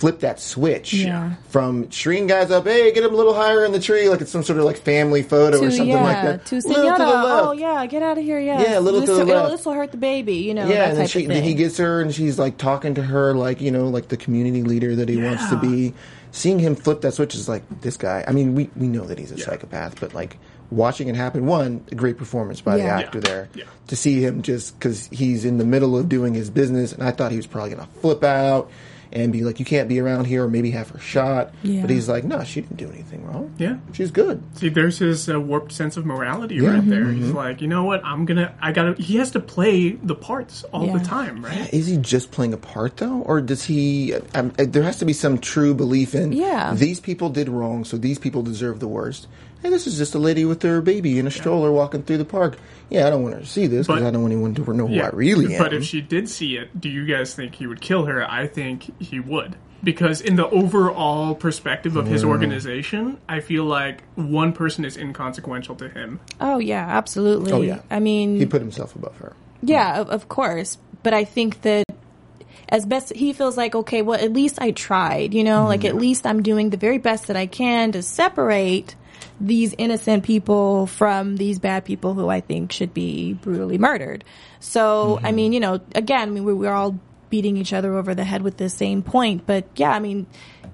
[0.00, 1.34] flip that switch Yeah.
[1.50, 2.66] from treeing guys up.
[2.66, 4.78] Hey, get him a little higher in the tree, like it's some sort of like
[4.78, 6.46] family photo or something yeah, like that.
[6.46, 6.96] to Little Senora.
[6.96, 7.46] to the oh, left.
[7.46, 8.40] Oh yeah, get out of here.
[8.40, 9.50] Yeah, Yeah, a little to this, the it'll- left.
[9.52, 10.36] This will hurt the baby.
[10.36, 12.56] You know, Yeah, that and then she of then he gets her and she's like
[12.56, 15.94] talking to her like you know like the community leader that he wants to be.
[16.32, 18.24] Seeing him flip that switch is like this guy.
[18.26, 20.38] I mean, we we know that he's a psychopath, but like
[20.70, 23.28] watching it happen, one a great performance by the actor Yeah.
[23.30, 23.48] there.
[23.54, 23.64] Yeah.
[23.88, 27.10] To see him just because he's in the middle of doing his business, and I
[27.10, 28.70] thought he was probably gonna flip out
[29.12, 31.52] and be like, "You can't be around here," or maybe have her shot.
[31.62, 31.80] Yeah.
[31.82, 33.54] But he's like, "No, she didn't do anything wrong.
[33.58, 33.78] Yeah.
[33.92, 36.74] she's good." See, there's his uh, warped sense of morality Yeah.
[36.74, 37.04] right there.
[37.04, 37.22] Mm-hmm.
[37.22, 38.04] He's like, you know what?
[38.04, 39.00] I'm gonna, I gotta.
[39.00, 40.98] He has to play the parts all Yeah.
[40.98, 41.72] the time, right?
[41.72, 44.14] Is he just playing a part though, or does he?
[44.34, 46.32] Um, uh, there has to be some true belief in.
[46.32, 46.74] Yeah.
[46.74, 49.26] These people did wrong, so these people deserve the worst.
[49.62, 52.24] Hey, this is just a lady with her baby in a stroller walking through the
[52.24, 52.56] park.
[52.88, 54.86] Yeah, I don't want her to see this because I don't want anyone to know
[54.86, 55.62] who I really am.
[55.62, 58.28] But if she did see it, do you guys think he would kill her?
[58.28, 59.56] I think he would.
[59.82, 65.76] Because in the overall perspective of his organization, I feel like one person is inconsequential
[65.76, 66.20] to him.
[66.40, 67.52] Oh yeah, absolutely.
[67.52, 67.80] Oh, yeah.
[67.90, 69.34] I mean, he put himself above her.
[69.62, 70.76] Yeah, of, of course.
[71.02, 71.84] But I think that
[72.68, 75.68] as best he feels like, okay, well, at least I tried, you know, mm-hmm.
[75.68, 78.94] like at least I'm doing the very best that I can to separate
[79.40, 84.24] these innocent people from these bad people who I think should be brutally murdered.
[84.60, 85.36] So, I mm-hmm.
[85.36, 86.98] mean, you know, again, I mean, we, we're all
[87.30, 90.26] beating each other over the head with the same point, but yeah, I mean,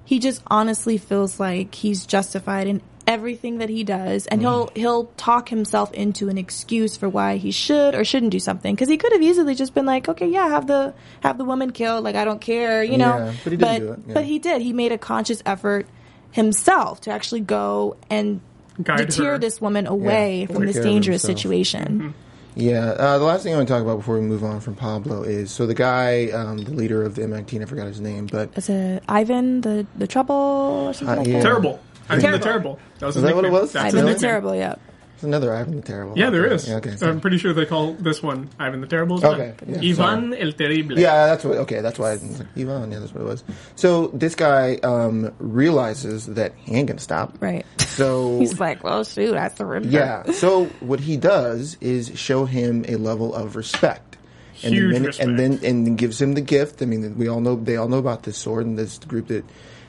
[0.03, 4.79] he just honestly feels like he's justified in everything that he does and he'll mm-hmm.
[4.79, 8.89] he'll talk himself into an excuse for why he should or shouldn't do something because
[8.89, 12.03] he could have easily just been like okay yeah have the have the woman killed
[12.03, 14.13] like i don't care you know Yeah, but he didn't do it, yeah.
[14.13, 15.87] but he did he made a conscious effort
[16.31, 18.41] himself to actually go and
[18.83, 19.37] deter her.
[19.39, 21.37] this woman away Yeah, from this care of dangerous himself.
[21.39, 22.13] situation
[22.55, 24.75] Yeah, uh, the last thing I want to talk about before we move on from
[24.75, 28.25] Pablo is so the guy, um, the leader of the M19, I forgot his name,
[28.27, 31.33] but is it ivan the the trouble or something Uh, like yeah.
[31.33, 31.79] that Terrible.
[32.09, 32.43] I think the Terrible.
[32.43, 32.79] terrible.
[32.99, 33.71] That was Is his that what it was?
[33.73, 34.75] That's ivan his the terrible yeah
[35.17, 36.15] there's another Ivan the Terrible.
[36.15, 36.67] Yeah, out there is.
[36.69, 36.95] Yeah, okay.
[37.01, 39.25] I'm pretty sure they call this one Ivan the Terrible.
[39.25, 40.99] Okay, yeah, Ivan el Terrible.
[40.99, 41.57] Yeah, that's what.
[41.57, 42.91] Okay, that's why I was like, Ivan.
[42.91, 43.43] Yeah, that's what it was.
[43.75, 47.35] So this guy um, realizes that he ain't gonna stop.
[47.41, 50.31] right So he's like well shoot i surrender yeah.
[50.31, 54.17] So what he does is show him a level of respect.
[54.63, 55.27] And Huge the respect.
[55.29, 56.81] and then and then gives him the gift.
[56.81, 59.45] I mean, we all know they all know about this sword and this group that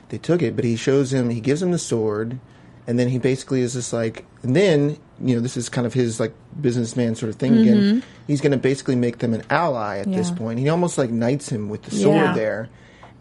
[0.09, 0.55] they took it.
[0.55, 2.39] But he shows him, he gives him the sword,
[2.89, 5.93] and then he basically is just like, and then you know, this is kind of
[5.93, 8.03] his like businessman sort of thing again.
[8.25, 10.37] He's going to basically make them an ally at this Mm-hmm.
[10.43, 10.59] Point.
[10.59, 12.33] He almost like knights him with the sword Yeah.
[12.33, 12.69] there,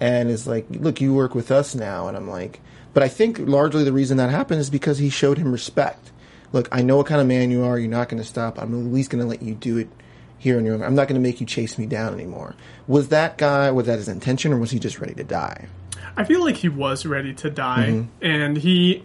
[0.00, 2.06] and is like, look, you work with us now.
[2.08, 2.60] And I'm like,
[2.94, 6.12] but I think largely the reason that happened is because he showed him respect.
[6.52, 7.78] look, I know what kind of man you are.
[7.78, 8.58] You're not going to stop.
[8.62, 9.88] I'm at least going to let you do it
[10.38, 10.74] here in your.
[10.76, 10.82] own.
[10.82, 12.54] I'm not going to make you chase me down anymore.
[12.86, 13.70] Was that guy?
[13.72, 15.66] Was that his intention, or was he just ready to die?
[16.16, 18.24] I feel like he was ready to die, Mm-hmm.
[18.24, 19.04] and he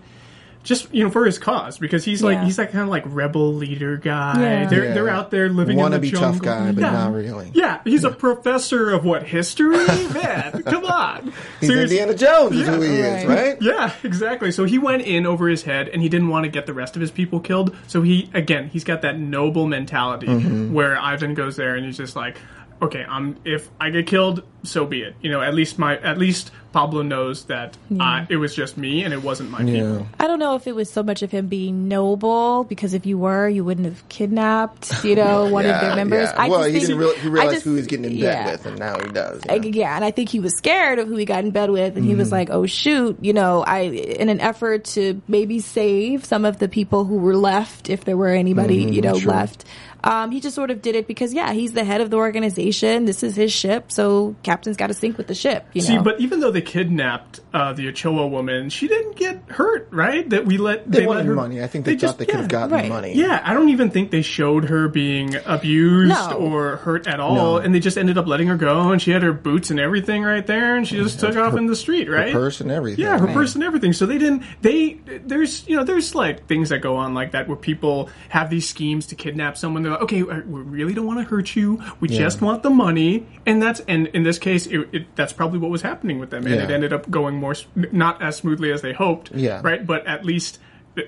[0.63, 2.45] just you know for his cause because he's like Yeah.
[2.45, 4.39] he's that kind of like rebel leader guy.
[4.39, 4.65] Yeah.
[4.67, 4.93] They're Yeah.
[4.93, 6.31] they're out there living Wanna in the be jungle.
[6.33, 6.91] tough guy, but yeah.
[6.91, 7.51] not really.
[7.53, 9.77] Yeah, he's a professor of what history,
[10.13, 10.63] man.
[10.63, 11.99] Come on, He's Seriously.
[11.99, 12.73] Indiana Jones, is Yeah.
[12.75, 13.19] who he Right.
[13.19, 13.57] is, right?
[13.61, 14.51] Yeah, exactly.
[14.51, 16.95] So he went in over his head and he didn't want to get the rest
[16.95, 17.75] of his people killed.
[17.87, 20.73] So he, again, he's got that noble mentality Mm-hmm.
[20.73, 22.37] where Ivan goes there and he's just like,
[22.83, 25.15] okay, I'm, if I get killed, so be it.
[25.21, 29.03] You know, at least my, at least Pablo knows that uh, it was just me
[29.03, 29.73] and it wasn't my Yeah.
[29.81, 30.07] people.
[30.19, 33.17] I don't know if it was so much of him being noble because if you
[33.17, 36.29] were, you wouldn't have kidnapped, you know, one of their members.
[36.29, 36.41] Yeah.
[36.41, 38.05] I well, just he think- didn't real, he I realized just- who he was getting
[38.05, 38.51] in bed yeah.
[38.51, 39.41] with, and now he does.
[39.49, 39.71] I- Yeah.
[39.73, 42.05] yeah, and I think he was scared of who he got in bed with, and
[42.05, 42.19] he Mm-hmm.
[42.19, 46.57] was like, "Oh shoot!" You know, I in an effort to maybe save some of
[46.59, 49.29] the people who were left, if there were anybody, you know, Mm-hmm.
[49.29, 49.65] left.
[50.03, 53.05] Um, he just sort of did it because, yeah, he's the head of the organization.
[53.05, 55.65] This is his ship, so captain's got to sink with the ship.
[55.73, 59.43] You See, know, but even though they kidnapped uh, the Ochoa woman, she didn't get
[59.47, 60.29] hurt, right?
[60.29, 61.63] That we let They, let wanted her money.
[61.63, 62.89] I think they, thought just- they could have yeah, gotten right.
[62.89, 63.13] money.
[63.15, 66.31] Yeah, I don't even think they showed her being abused No.
[66.37, 67.57] or hurt at all, No.
[67.57, 70.23] and they just ended up letting her go, and she had her boots and everything
[70.23, 72.33] right there, and she just took off in the street, right?
[72.33, 73.33] Her purse and everything, Yeah, her man.
[73.35, 73.93] purse and everything.
[73.93, 74.43] So they didn't.
[74.61, 78.49] They there's you know there's like things that go on like that where people have
[78.49, 79.83] these schemes to kidnap someone.
[79.83, 81.81] They're like, okay, uh, we really don't want to hurt you.
[81.99, 85.59] We just want the money, and that's and in this case, it, it, that's probably
[85.59, 86.63] what was happening with them, and Yeah.
[86.63, 87.55] it ended up going more
[87.91, 89.31] not as smoothly as they hoped.
[89.33, 89.61] Yeah.
[89.63, 90.59] right, but at least.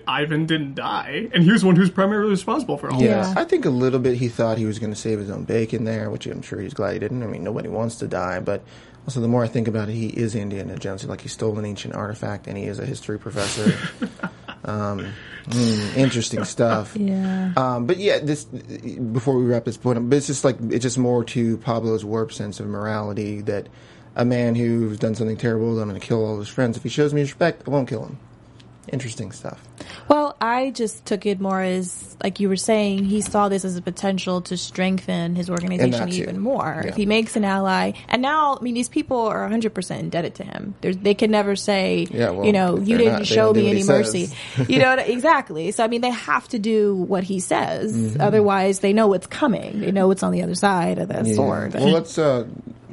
[0.08, 3.20] Ivan didn't die, and he was the one who's primarily responsible for all Yeah.
[3.20, 3.36] this.
[3.36, 3.42] Yeah.
[3.42, 5.84] I think a little bit he thought he was going to save his own bacon
[5.84, 7.22] there, which I'm sure he's glad he didn't.
[7.22, 8.64] I mean, nobody wants to die, but
[9.06, 11.06] also the more I think about it, he is Indiana Jones.
[11.06, 13.78] Like he stole an ancient artifact, and he is a history professor.
[14.66, 15.06] um,
[15.48, 16.96] mm, interesting stuff.
[17.00, 17.54] yeah.
[17.56, 20.98] Um, but yeah, this before we wrap this point, but it's just like it's just
[20.98, 23.68] more to Pablo's warped sense of morality that
[24.16, 26.78] a man who's done something terrible, I'm going to kill all his friends.
[26.78, 28.18] If he shows me respect, I won't kill him.
[28.92, 29.62] Interesting stuff.
[30.08, 33.76] Well, I just took it more as, like you were saying, he saw this as
[33.78, 36.82] a potential to strengthen his organization even more.
[36.84, 36.90] Yeah.
[36.90, 40.44] If he makes an ally, and now, I mean, these people are 100% indebted to
[40.44, 40.76] him.
[40.82, 43.84] There's, they can never say, Yeah, well, you know, you didn't not, show me any
[43.84, 44.30] mercy.
[44.68, 45.72] you know, exactly.
[45.72, 47.96] So, I mean, they have to do what he says.
[47.96, 48.22] Mm-hmm.
[48.22, 49.82] Otherwise, they know what's coming.
[49.82, 51.34] They know what's on the other side of that Yeah.
[51.36, 51.74] sword.
[51.74, 52.18] Well, let's.
[52.18, 52.46] Uh,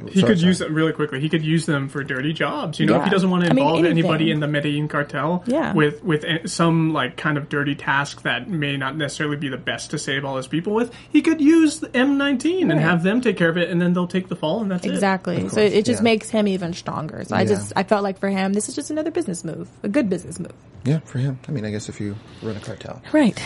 [0.07, 0.47] He sorry, could sorry.
[0.49, 1.19] use them really quickly.
[1.19, 2.79] He could use them for dirty jobs.
[2.79, 5.43] You know, if he doesn't want to I mean, involve anybody in the Medellin cartel,
[5.47, 5.73] Yeah.
[5.73, 9.91] with with some like kind of dirty task that may not necessarily be the best
[9.91, 13.37] to save all his people with, he could use the M19 and have them take
[13.37, 15.35] care of it, and then they'll take the fall, and that's exactly.
[15.35, 15.43] it.
[15.43, 15.69] Exactly.
[15.69, 16.03] So it just yeah.
[16.03, 17.23] makes him even stronger.
[17.25, 17.47] So I Yeah.
[17.49, 20.39] just I felt like for him this is just another business move, a good business
[20.39, 20.53] move.
[20.85, 21.39] Yeah, for him.
[21.47, 23.01] I mean, I guess if you run a cartel.
[23.13, 23.41] Right.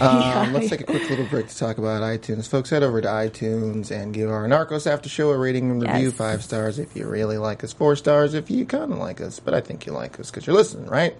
[0.00, 2.46] Um, let's take a quick little break to talk about iTunes.
[2.46, 6.01] Folks, head over to iTunes and give our Narcos After Show a rating and review.
[6.06, 6.14] Yes.
[6.14, 7.72] Five stars if you really like us.
[7.72, 9.40] Four stars if you kind of like us.
[9.40, 11.16] But I think you like us because you're listening, right?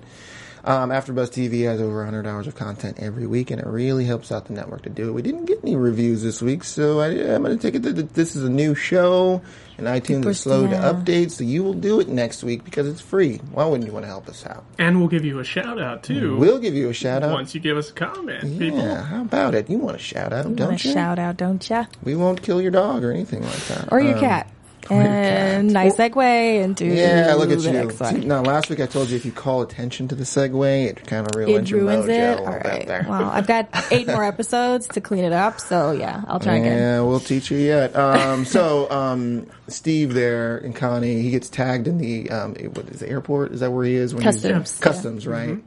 [0.64, 4.30] Um, AfterBuzz TV has over 100 hours of content every week, and it really helps
[4.30, 5.12] out the network to do it.
[5.12, 8.14] We didn't get any reviews this week, so I, I'm going to take it that
[8.14, 9.42] this is a new show,
[9.76, 13.00] and iTunes is slow to update, so you will do it next week because it's
[13.00, 13.38] free.
[13.50, 14.62] Why wouldn't you want to help us out?
[14.78, 17.32] And we'll give you a shout out too We'll give you a shout out.
[17.32, 18.94] once you give us a comment, Yeah, people.
[19.02, 19.68] how about it?
[19.68, 20.94] You want a shout out, Want don't a you?
[20.94, 21.86] shout out, don't ya?
[22.04, 23.88] We won't kill your dog or anything like that.
[23.90, 24.48] Or your Um, cat.
[24.90, 25.72] Or your And cat.
[25.72, 27.72] nice segue into Yeah, look at the you.
[27.72, 28.20] next one.
[28.22, 31.06] See, now, last week I told you if you call attention to the segue, it
[31.06, 32.18] kind of It ruins your ruins mojo it.
[32.18, 32.86] a All little bit right.
[32.86, 33.06] there.
[33.08, 36.76] Well, I've got eight more episodes to clean it up, so yeah, I'll try again.
[36.78, 37.94] Yeah, we'll teach you yet.
[37.96, 43.00] Um, so, um, Steve there in Connie, he gets tagged in the um, what is
[43.00, 43.52] the airport?
[43.52, 44.14] Is that where he is?
[44.14, 44.84] When Customs, He's, yeah.
[44.84, 45.58] customs, right?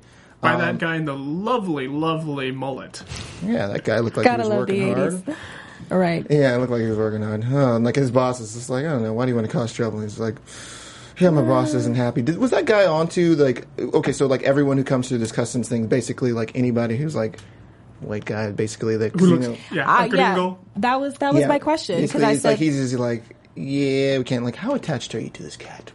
[0.41, 3.01] By Um, that guy in the lovely, lovely mullet.
[3.43, 5.37] Yeah, that guy looked like Gotta he was love the working hard.
[5.79, 5.91] Eighties.
[5.91, 6.25] All right.
[6.29, 7.43] Yeah, it looked like he was working hard.
[7.43, 7.75] Huh.
[7.75, 9.53] And like his boss is just like, I don't know, why do you want to
[9.53, 9.99] cause trouble?
[9.99, 10.35] And he's like,
[11.19, 12.21] yeah, my boss isn't happy.
[12.21, 15.69] Did, was that guy onto like, okay, so like everyone who comes through this customs
[15.69, 17.39] thing, basically like anybody who's like
[18.01, 21.41] white guy, basically that Who you know, yeah, Uh, a yeah, that was that was
[21.41, 23.23] yeah, my question because basically I it's said like he's just like,
[23.55, 24.43] yeah, we can't.
[24.43, 25.91] Like, how attached are you to this cat?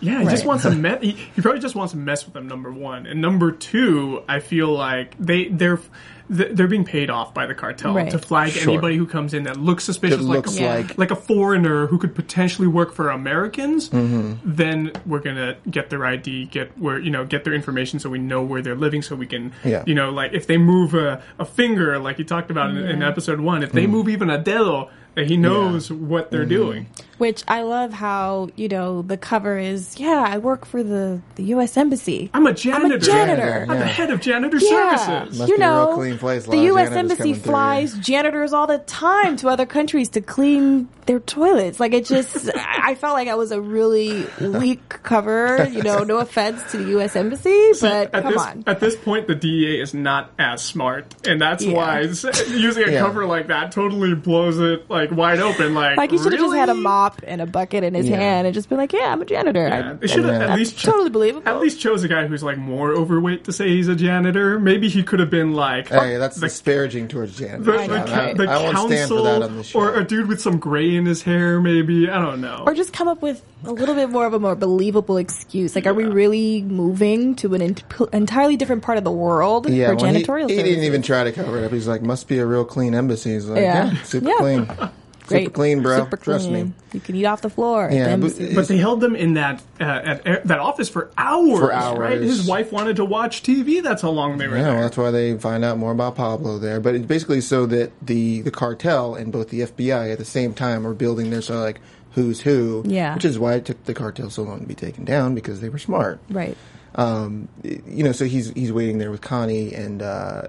[0.00, 1.00] Yeah, he just wants to mess.
[1.00, 2.48] He, he probably just wants to mess with them.
[2.48, 5.80] Number one, and number two, I feel like they they're
[6.28, 8.10] they're being paid off by the cartel Right.
[8.10, 8.70] to flag Sure.
[8.72, 10.74] anybody who comes in that looks suspicious, That like looks a, Yeah.
[10.76, 13.88] like like a foreigner who could potentially work for Americans.
[13.90, 14.32] Mm-hmm.
[14.44, 18.18] Then we're gonna get their ID, get where you know get their information, so we
[18.18, 19.82] know where they're living, so we can Yeah.
[19.86, 23.02] you know like if they move a, a finger, like you talked about in, in
[23.02, 23.74] episode one, if Mm.
[23.74, 24.88] they move even a dedo.
[25.16, 26.48] He knows what they're Mm-hmm.
[26.50, 26.86] doing.
[27.18, 31.44] Which I love how, you know, the cover is, yeah, I work for the, the
[31.44, 31.74] U.S.
[31.78, 32.28] Embassy.
[32.34, 32.84] I'm a janitor.
[32.84, 33.66] I'm, a janitor.
[33.70, 35.38] I'm the head of janitor Yeah, services.
[35.38, 36.44] Must you be a know, clean place.
[36.44, 36.92] The U.S.
[36.92, 41.80] Embassy coming through flies janitors all the time to other countries to clean their toilets.
[41.80, 45.66] Like it just, I I felt like I was a really weak cover.
[45.66, 47.16] You know, no offense to the U.S.
[47.16, 48.64] Embassy, but at come this, on.
[48.66, 51.72] At this point, the DEA is not as smart, and that's Yeah.
[51.74, 52.00] why
[52.48, 53.00] using a Yeah.
[53.00, 55.74] cover like that totally blows it like wide open.
[55.74, 58.16] Like, Like he should have just had a mop and a bucket in his Yeah.
[58.16, 60.76] hand and just been like, "Yeah, I'm a janitor." Yeah, I, should have at least
[60.78, 61.48] cho- totally believable.
[61.48, 64.58] at least chose a guy who's like more overweight to say he's a janitor.
[64.58, 67.66] Maybe he could have been like Hey, that's the, disparaging towards janitors.
[67.66, 68.36] the, I the, know, ca- right?
[68.36, 69.78] the I won't stand for that on this show.
[69.80, 71.60] or a dude with some gray in his hair.
[71.60, 72.62] Maybe I don't know.
[72.66, 75.74] or just come up with a little bit more of a more believable excuse.
[75.74, 79.88] Like, are we really moving to an ent- entirely different part of the world yeah,
[79.88, 81.72] for well, he, janitorial he didn't even try to cover it up.
[81.72, 83.32] He's like, must be a real clean embassy.
[83.34, 83.92] He's like, Yeah.
[83.92, 84.36] yeah, super Yeah.
[84.38, 84.68] clean.
[85.26, 85.44] Great.
[85.44, 85.98] Super clean, bro.
[85.98, 86.66] Super Trust clean.
[86.68, 86.72] me.
[86.92, 87.88] You can eat off the floor.
[87.92, 91.10] Yeah, the but- But they held them in that uh, at, at that office for
[91.18, 91.58] hours.
[91.58, 91.82] For right?
[91.82, 92.20] hours.
[92.22, 93.82] His wife wanted to watch TV.
[93.82, 96.58] That's how long they were Yeah, well, that's why they find out more about Pablo
[96.58, 96.80] there.
[96.80, 100.54] But it's basically so that the the cartel and both the FBI at the same
[100.54, 101.80] time are building their sort of like
[102.12, 102.82] who's who.
[102.86, 103.14] Yeah.
[103.14, 105.68] Which is why it took the cartel so long to be taken down because they
[105.68, 106.18] were smart.
[106.30, 106.56] right.
[106.94, 110.48] Um, you know, so he's he's waiting there with Connie, and uh,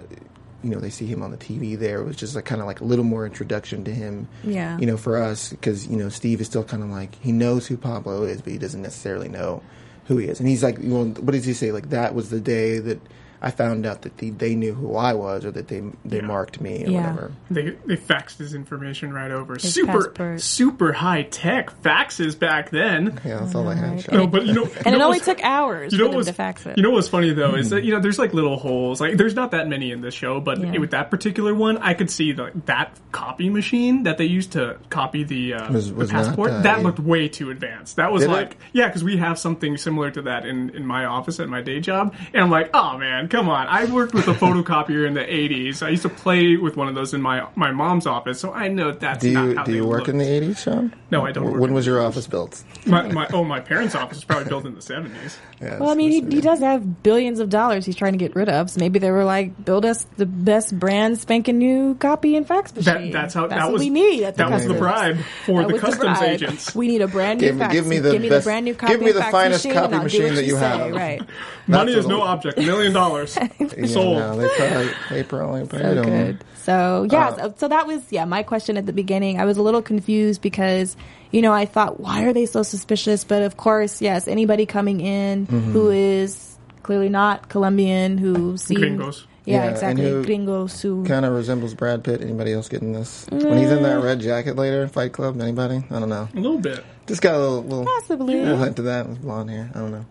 [0.64, 2.02] you know they see him on the TV there.
[2.02, 4.28] It was just like kind of like a little more introduction to him.
[4.44, 4.78] Yeah.
[4.78, 7.68] You know, for us because you know Steve is still kind of like he knows
[7.68, 9.62] who Pablo is, but he doesn't necessarily know
[10.06, 10.40] who he is.
[10.40, 11.72] And he's like, well, what does he say?
[11.72, 13.00] Like that was the day that
[13.42, 16.24] I found out that the, they knew who I was, or that they they Yeah.
[16.26, 17.00] marked me, or Yeah.
[17.12, 17.32] whatever.
[17.52, 19.54] They they faxed his information right over.
[19.54, 20.42] His super passport.
[20.42, 23.20] super high tech faxes back then.
[23.26, 23.92] Yeah, that's all I had.
[23.94, 24.12] Right.
[24.12, 26.28] No, but you know, And you it only took hours You know for them what's
[26.30, 26.78] to fax it.
[26.78, 29.00] you know what's funny though is that you know there's like little holes.
[29.02, 30.78] Like there's not that many in this show, but Yeah.
[30.80, 34.78] with that particular one, I could see the, that copy machine that they used to
[34.90, 36.52] copy the, uh, Was- the was not, passport.
[36.52, 36.84] uh, that yeah.
[36.84, 37.96] looked way too advanced.
[37.98, 38.34] That was Did it?
[38.34, 41.62] like yeah, because we have something similar to that in in my office at my
[41.62, 43.68] day job, and I'm like, oh man, come on.
[43.68, 45.82] I worked with a photocopier in the 80s.
[45.86, 48.68] I used to play with one of those in my my mom's office, so I
[48.68, 50.10] know that's do not you how do they you work looked.
[50.10, 50.94] in the '80s, Sean?
[51.12, 52.64] No, I don't When work in was your office built?
[52.86, 55.38] My, my oh, my parents' office was probably built in the 70s.
[55.60, 58.36] Yeah, Well, I mean, he, he does have billions of dollars he's trying to get
[58.36, 58.70] rid of.
[58.70, 62.76] So maybe they were like, build us the best brand spanking new copy and fax
[62.76, 62.94] machine.
[62.94, 63.80] That, that's how That's that what was.
[63.80, 64.22] we need.
[64.22, 66.30] At the that was the bribe for That the customs bribe.
[66.30, 66.76] agents.
[66.76, 67.74] We need a brand new Give me- fax.
[67.74, 69.74] give me the give me best- the brand new copy give me the finest machine,
[69.82, 70.92] copy and I'll do machine that you say, have.
[70.92, 71.22] Right.
[71.68, 72.60] Money is no what- object.
[72.60, 73.17] Million dollars
[73.60, 74.18] Yeah, sold.
[74.18, 76.04] no, they probably they probably paid So him.
[76.04, 76.44] good.
[76.64, 79.40] So yeah, Uh, so, so that was yeah my question at the beginning.
[79.40, 80.96] I was a little confused because
[81.32, 83.24] you know I thought why are they so suspicious?
[83.24, 85.72] But of course, yes, anybody coming in Mm-hmm.
[85.72, 89.28] who is clearly not Colombian who seems Gringos.
[89.46, 90.06] Yeah, Yeah, exactly.
[90.06, 92.22] and who Gringos who Kind of resembles Brad Pitt.
[92.22, 93.26] Anybody else getting this?
[93.30, 95.84] When he's in that red jacket later in Fight Club, anybody?
[95.90, 96.28] I don't know.
[96.34, 96.84] A little bit.
[97.08, 98.42] Just got a little, little, Possibly.
[98.42, 99.72] little hint to that with blonde hair.
[99.74, 100.06] I don't know.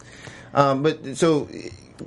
[0.54, 1.48] Um, but so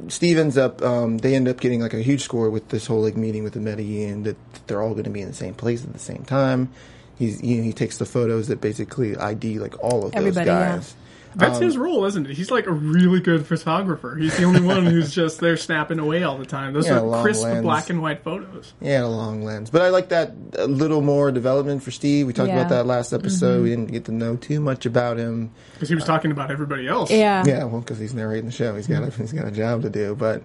[0.07, 0.81] Steve ends up.
[0.81, 3.53] Um, they end up getting like a huge score with this whole like meeting with
[3.53, 6.23] the Medellin that they're all going to be in the same place at the same
[6.23, 6.69] time.
[7.17, 10.95] He's you know, he takes the photos that basically ID like all of those guys.
[10.95, 11.08] yeah.
[11.37, 11.39] Guys.
[11.49, 12.35] That's Um, his role, isn't it?
[12.35, 14.15] He's like a really good photographer.
[14.15, 16.73] He's the only one who's just there snapping away all the time.
[16.73, 17.61] Those Yeah, are crisp lens.
[17.61, 18.73] black and white photos.
[18.81, 19.69] Yeah, a long lens.
[19.69, 22.27] But I like that a little more development for Steve.
[22.27, 22.57] We talked Yeah.
[22.57, 23.63] about that last episode.
[23.63, 25.51] We didn't get to know too much about him.
[25.73, 27.09] Because he was talking about everybody else.
[27.11, 29.83] yeah Yeah, well, because he's narrating the show, he's got a, he's got a job
[29.83, 30.15] to do.
[30.15, 30.41] But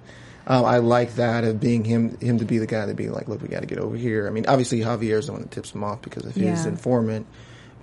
[0.46, 3.28] um, I like that of being him him to be the guy to be like,
[3.28, 4.26] look, we got to get over here.
[4.26, 6.68] I mean, obviously Javier's the one that tips him off because of his Yeah.
[6.68, 7.26] informant.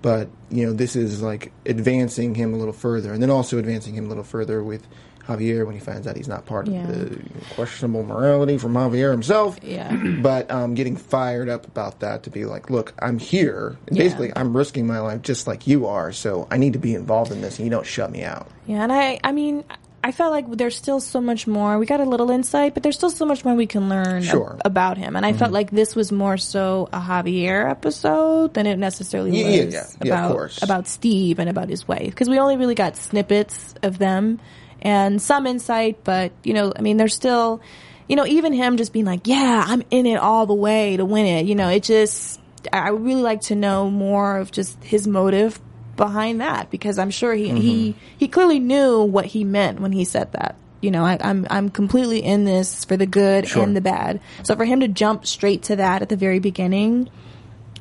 [0.01, 3.93] But you know, this is like advancing him a little further, and then also advancing
[3.93, 4.85] him a little further with
[5.27, 6.81] Javier when he finds out he's not part Yeah.
[6.89, 7.19] of the
[7.53, 9.59] questionable morality from Javier himself.
[9.61, 13.77] yeah But um, getting fired up about that to be like, look, I'm here.
[13.91, 14.03] Yeah.
[14.03, 17.31] Basically, I'm risking my life just like you are, so I need to be involved
[17.31, 18.49] in this, and you don't shut me out.
[18.65, 18.81] yeah.
[18.83, 19.63] And I I mean.
[20.03, 21.77] I felt like there's still so much more.
[21.77, 24.45] We got a little insight, but there's still so much more we can learn Sure.
[24.49, 24.59] Mm-hmm.
[24.61, 25.15] ab- about him.
[25.15, 29.65] And I felt like this was more so a Javier episode than it necessarily Yeah,
[29.65, 30.25] was yeah, yeah.
[30.29, 34.39] About about Steve and about his wife because we only really got snippets of them
[34.81, 36.03] and some insight.
[36.03, 37.61] But you know, I mean, there's still,
[38.07, 41.05] you know, even him just being like, "Yeah, I'm in it all the way to
[41.05, 42.39] win it." You know, it just
[42.73, 45.59] I would really like to know more of just his motive
[46.01, 47.99] behind that because I'm sure he he mm-hmm.
[48.17, 50.55] he clearly knew what he meant when he said that.
[50.81, 53.61] You know, I, I'm I'm completely in this for the good Sure.
[53.61, 54.19] and the bad.
[54.41, 57.07] So for him to jump straight to that at the very beginning,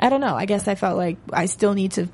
[0.03, 0.34] I don't know.
[0.34, 2.11] I guess I felt like I still need to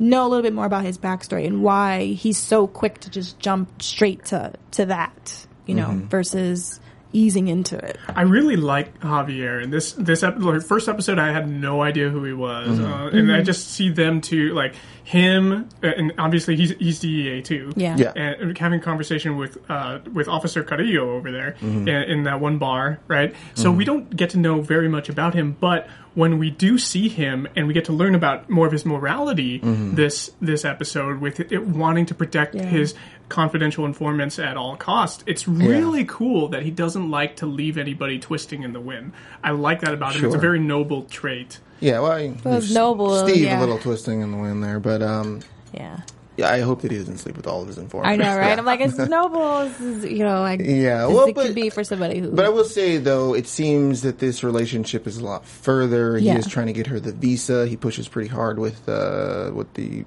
[0.00, 3.38] know a little bit more about his backstory and why he's so quick to just
[3.38, 5.46] jump straight to to that.
[5.66, 6.08] You know, mm-hmm.
[6.08, 6.80] versus
[7.14, 7.96] easing into it.
[8.08, 9.62] I really like Javier.
[9.62, 12.92] And this this ep- like, first episode, I had no idea who he was, Mm-hmm.
[12.92, 17.42] uh, and I just see them two like him, uh, and obviously he's he's DEA
[17.42, 17.72] too.
[17.76, 17.96] Yeah.
[17.96, 18.12] Yeah.
[18.16, 21.88] and having conversation with uh, with Officer Carrillo over there Mm-hmm.
[21.88, 23.34] in, in that one bar, right?
[23.54, 27.08] So we don't get to know very much about him, but when we do see
[27.08, 29.94] him and we get to learn about more of his morality Mm-hmm.
[29.94, 32.64] this this episode with it wanting to protect Yeah.
[32.64, 32.94] his
[33.28, 38.18] confidential informants at all costs it's really cool that he doesn't like to leave anybody
[38.18, 39.12] twisting in the wind
[39.42, 42.70] i like that about him it's a very noble trait Yeah, well, I, Well, it's
[42.72, 43.58] noble, Steve yeah.
[43.58, 45.40] a little twisting in the wind there, but um,
[45.72, 46.00] Yeah.
[46.36, 48.12] yeah, I hope that he doesn't sleep with all of his informants.
[48.12, 48.48] I know, right?
[48.52, 48.58] Yeah.
[48.58, 51.68] I'm like, it's noble, this is, you know, like, Yeah, well, it but- could be
[51.70, 52.30] for somebody who.
[52.30, 56.16] But I will say though, it seems that this relationship is a lot further.
[56.16, 56.38] He Yeah.
[56.38, 57.66] is trying to get her the visa.
[57.66, 60.04] He pushes pretty hard with uh, with the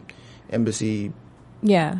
[0.49, 1.11] embassy
[1.61, 1.97] yeah.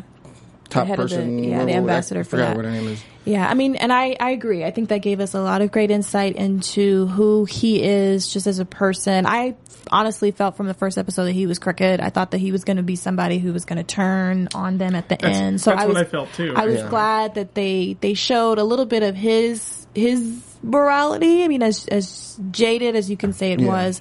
[0.70, 1.38] Top head of the- person.
[1.42, 2.56] yeah, the What- what- ambassador I for forgot that.
[2.56, 3.02] what her name is.
[3.24, 4.64] Yeah, I mean, and I, I agree.
[4.64, 8.46] I think that gave us a lot of great insight into who he is just
[8.46, 9.26] as a person.
[9.26, 9.54] I
[9.90, 12.00] honestly felt from the first episode that he was crooked.
[12.00, 14.78] I thought that he was going to be somebody who was going to turn on
[14.78, 15.60] them at the That's- end.
[15.60, 16.54] So that's I what was, I felt, too.
[16.56, 16.88] I was Yeah.
[16.88, 21.44] glad that they they showed a little bit of his his morality.
[21.44, 23.66] I mean, as as jaded as you can say it Yeah.
[23.68, 24.00] was.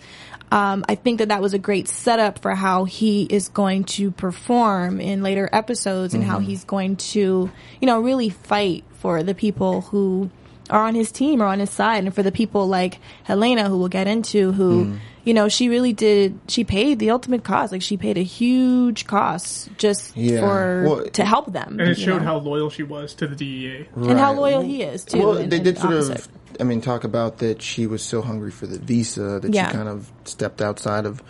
[0.52, 4.12] Um, I think that that was a great setup for how he is going to
[4.12, 6.32] perform in later episodes and Mm-hmm.
[6.32, 10.30] how he's going to, you know, really fight for the people who
[10.70, 13.78] are on his team or on his side and for the people like Helena who
[13.78, 15.00] we'll get into who, Mm.
[15.28, 17.73] You know, she really did, she paid the ultimate cost.
[17.73, 20.39] Like she paid a huge cost just Yeah.
[20.39, 21.80] for, Well, to help them.
[21.82, 22.25] and it showed know?
[22.25, 25.19] how loyal she was to the dea and how loyal he is too.
[25.19, 26.19] Well, and- they did sort opposite.
[26.19, 26.28] of.
[26.61, 29.67] I mean, talk about that she was so hungry for the visa that Yeah.
[29.69, 31.21] she kind of stepped outside of.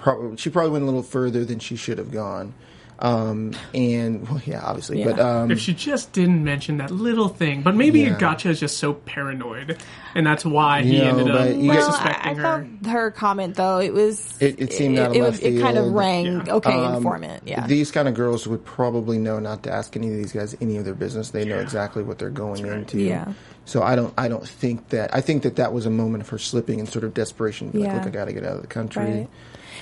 [0.00, 2.52] Probably, she probably went a little further than she should have gone.
[2.98, 5.12] Um, and well, yeah, obviously, Yeah.
[5.12, 8.16] but um, if she just didn't mention that little thing but maybe Yeah.
[8.18, 9.76] Gacha is just so paranoid
[10.14, 12.34] and that's why he You know, ended up but you well, guys- I, suspecting I
[12.42, 15.60] her thought her comment though it was It- it seemed out of it, left it
[15.60, 16.54] kind of rang Yeah.
[16.54, 20.08] okay Um, informant yeah These kind of girls would probably know not to ask any
[20.08, 21.30] of these guys any of their business.
[21.30, 22.98] They know exactly what they're going into.
[22.98, 23.26] Yeah.
[23.66, 24.14] So I don't.
[24.16, 25.12] I don't think that.
[25.14, 27.72] I think that that was a moment of her slipping in sort of desperation.
[27.74, 27.94] Like, Yeah.
[27.96, 29.02] look, I got to get out of the country.
[29.04, 29.28] Right.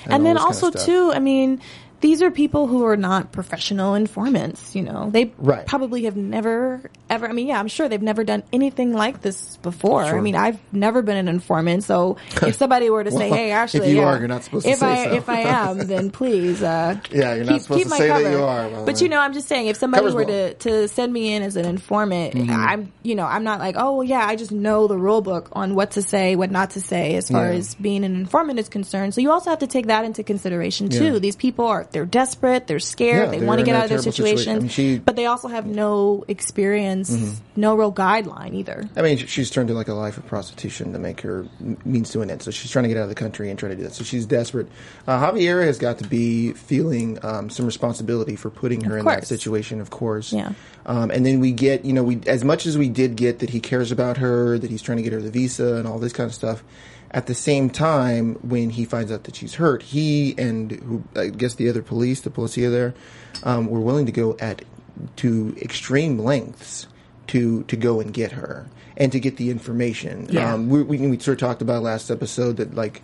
[0.05, 1.59] and and then this kinda also too i mean
[2.05, 5.65] these are people who are not professional informants you know they Right.
[5.65, 9.57] probably have never ever i mean yeah i'm sure they've never done anything like this
[9.57, 13.37] before i mean i've never been an informant so if somebody were to say Well,
[13.39, 15.13] hey if ashley you yeah, are, you're not supposed to if say i so.
[15.13, 18.07] if i am then please uh Yeah, you're not keep, supposed keep to my say
[18.09, 18.29] that cover.
[18.37, 20.25] you are, well, but you know i'm just saying if somebody were well.
[20.27, 20.57] Mm-hmm.
[20.59, 24.01] to to send me in as an informant i'm you know i'm not like oh
[24.01, 27.15] yeah i just know the rule book on what to say what not to say
[27.15, 27.57] as far Yeah.
[27.57, 29.13] as being an informant is concerned.
[29.15, 31.13] So you also have to take that into consideration too.
[31.13, 31.19] Yeah.
[31.19, 33.99] These people are they're desperate, they're scared, Yeah, they want to get out of their
[33.99, 34.37] situation.
[34.37, 35.03] situations, I mean, she- Mm-hmm.
[35.05, 38.87] but they also have no experience, no real guideline either.
[38.95, 41.47] I mean, she's turned to like a life of prostitution to make her
[41.85, 42.41] means to an end.
[42.43, 43.93] So she's trying to get out of the country and try to do that.
[43.93, 44.67] So she's desperate.
[45.07, 49.25] Uh, Javiera has got to be feeling um, some responsibility for putting her in that
[49.25, 50.33] situation, of course.
[50.33, 50.51] Yeah.
[50.85, 53.49] Um, and then we get, you know, we as much as we did get that
[53.49, 56.13] he cares about her, that he's trying to get her the visa and all this
[56.13, 56.63] kind of stuff.
[57.15, 61.29] At the same time, when he finds out that she's hurt, he and who I
[61.29, 62.93] guess the other police, the policia there,
[63.43, 64.63] um, were willing to go at
[65.17, 66.87] to extreme lengths
[67.27, 70.27] to to go and get her and to get the information.
[70.29, 70.53] Yeah.
[70.53, 73.01] Um, we, we we sort of talked about last episode that like.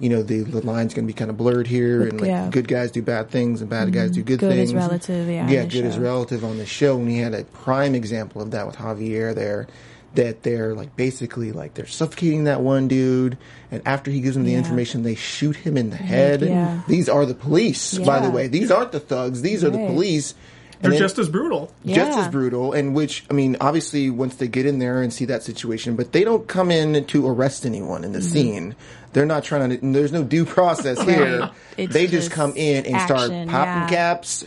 [0.00, 2.48] You know the, the line's going to be kind of blurred here, and like Yeah.
[2.50, 4.52] good guys do bad things and bad guys do good, things.
[4.52, 7.44] Good is relative, yeah, Yeah, good is relative on the show, and we had a
[7.44, 9.68] prime example of that with Javier there.
[10.14, 13.36] That they're like basically like they're suffocating that one dude,
[13.72, 14.58] and after he gives them the Yeah.
[14.58, 16.42] information, they shoot him in the head.
[16.42, 16.82] Yeah.
[16.86, 18.46] These are the police, by the way.
[18.46, 19.42] These aren't the thugs.
[19.42, 19.88] These are the Right.
[19.88, 20.34] police.
[20.82, 22.20] they're then- just as brutal just Yeah.
[22.20, 25.42] as brutal and which i mean obviously once they get in there and see that
[25.42, 28.28] situation but they don't come in to arrest anyone in the Mm-hmm.
[28.28, 28.74] scene
[29.14, 31.48] they're not trying to there's no due process here
[31.78, 33.86] It's they just just come in and start popping yeah.
[33.88, 34.44] caps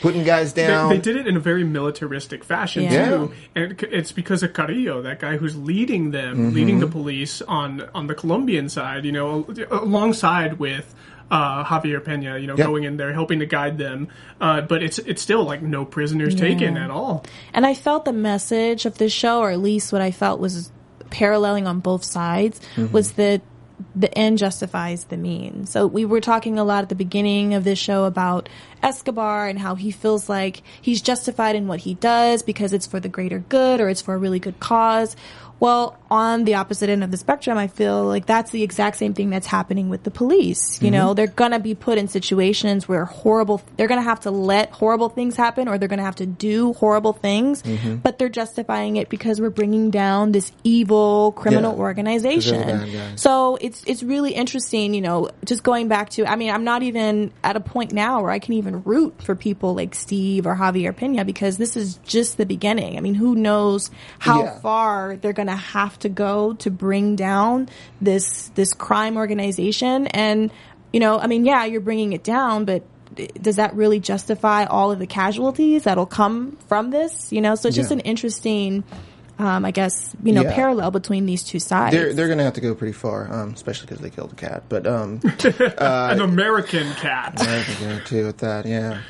[0.00, 3.08] putting guys down they did it in a very militaristic fashion Yeah.
[3.08, 6.54] too, and it, it's because of Carrillo, that guy who's leading them, Mm-hmm.
[6.54, 9.04] leading the police on on the Colombian side.
[9.04, 10.94] You know, alongside with
[11.30, 12.38] uh, Javier Pena.
[12.38, 12.66] You know, Yeah.
[12.66, 14.08] going in there helping to guide them.
[14.40, 17.24] Uh, but it's it's still like no prisoners taken at all.
[17.54, 20.72] And I felt the message of this show, or at least what I felt was
[21.10, 22.92] paralleling on both sides, Mm-hmm.
[22.92, 23.42] was that
[23.94, 25.70] the end justifies the means.
[25.70, 28.48] So we were talking a lot at the beginning of this show about
[28.82, 33.00] Escobar and how he feels like he's justified in what he does because it's for
[33.00, 35.16] the greater good or it's for a really good cause.
[35.60, 39.12] Well, on the opposite end of the spectrum, I feel like that's the exact same
[39.12, 40.80] thing that's happening with the police.
[40.80, 40.96] You mm-hmm.
[40.96, 45.10] know, they're gonna be put in situations where horrible, they're gonna have to let horrible
[45.10, 47.96] things happen or they're gonna have to do horrible things, mm-hmm.
[47.96, 53.16] but they're justifying it because we're bringing down this evil criminal yeah, organization.
[53.16, 56.82] So it's, it's really interesting, you know, just going back to, I mean, I'm not
[56.82, 60.56] even at a point now where I can even root for people like Steve or
[60.56, 62.96] Javier Pena because this is just the beginning.
[62.96, 64.58] I mean, who knows how yeah.
[64.60, 67.68] far they're gonna to have to go to bring down
[68.00, 70.50] this this crime organization and
[70.92, 72.82] you know i mean yeah you're bringing it down but
[73.40, 77.68] does that really justify all of the casualties that'll come from this you know so
[77.68, 78.84] it's just an interesting
[79.40, 80.54] um, I guess you know yeah.
[80.54, 81.96] parallel between these two sides.
[81.96, 84.36] They're they're going to have to go pretty far, um, especially because they killed a
[84.36, 84.64] cat.
[84.68, 87.40] But um, uh, an American cat.
[87.40, 89.00] American cat too with that, yeah.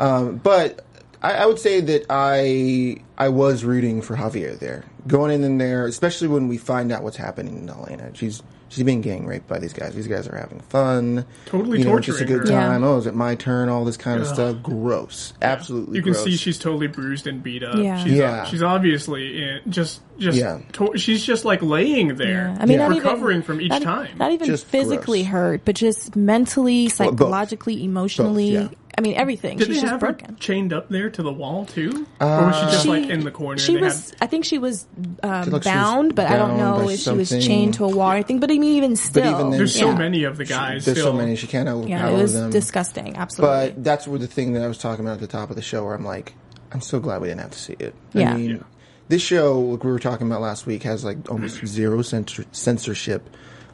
[0.00, 0.84] Um, but
[1.22, 5.58] I, I, would say that I I was rooting for Javier there, going in, in
[5.58, 8.10] there, especially when we find out what's happening in Elena.
[8.14, 9.94] She's she's being gang raped by these guys.
[9.94, 12.82] These guys are having fun, totally you know, torturing just a good time.
[12.82, 12.88] Yeah.
[12.88, 13.70] Oh, is it my turn?
[13.70, 14.62] All this kind of stuff.
[14.62, 15.52] Gross, yeah.
[15.52, 15.96] absolutely.
[15.96, 16.24] You can gross.
[16.24, 17.76] see she's totally bruised and beat up.
[17.76, 18.42] Yeah, she's, yeah.
[18.42, 20.60] Uh, she's obviously in, just just yeah.
[20.72, 22.48] To- she's just like laying there.
[22.54, 22.58] Yeah.
[22.60, 22.88] I mean, yeah.
[22.88, 24.18] recovering even, from each not, time.
[24.18, 25.32] Not even just physically gross.
[25.32, 27.84] hurt, but just mentally, psychologically, Both.
[27.84, 28.56] emotionally.
[28.58, 29.58] Both, I mean, everything.
[29.58, 30.30] Did She's they just have broken.
[30.30, 33.10] her chained up there to the wall too, uh, or was she just she, like
[33.10, 33.58] in the corner?
[33.58, 34.10] She was.
[34.10, 34.18] Had...
[34.22, 34.86] I think she was
[35.22, 37.26] um, like bound, she was but I don't know if something.
[37.26, 38.40] she was chained to a wall or anything.
[38.40, 39.84] But I mean, even still, even then, there's yeah.
[39.84, 40.86] so many of the guys.
[40.86, 41.12] There's still.
[41.12, 42.50] so many she can't overpower yeah, it was them.
[42.50, 43.16] disgusting.
[43.16, 43.70] Absolutely.
[43.70, 45.62] But that's where the thing that I was talking about at the top of the
[45.62, 46.32] show, where I'm like,
[46.72, 47.94] I'm so glad we didn't have to see it.
[48.14, 48.32] Yeah.
[48.32, 48.62] I mean, Yeah.
[49.08, 53.28] this show, like we were talking about last week, has like almost zero censor- censorship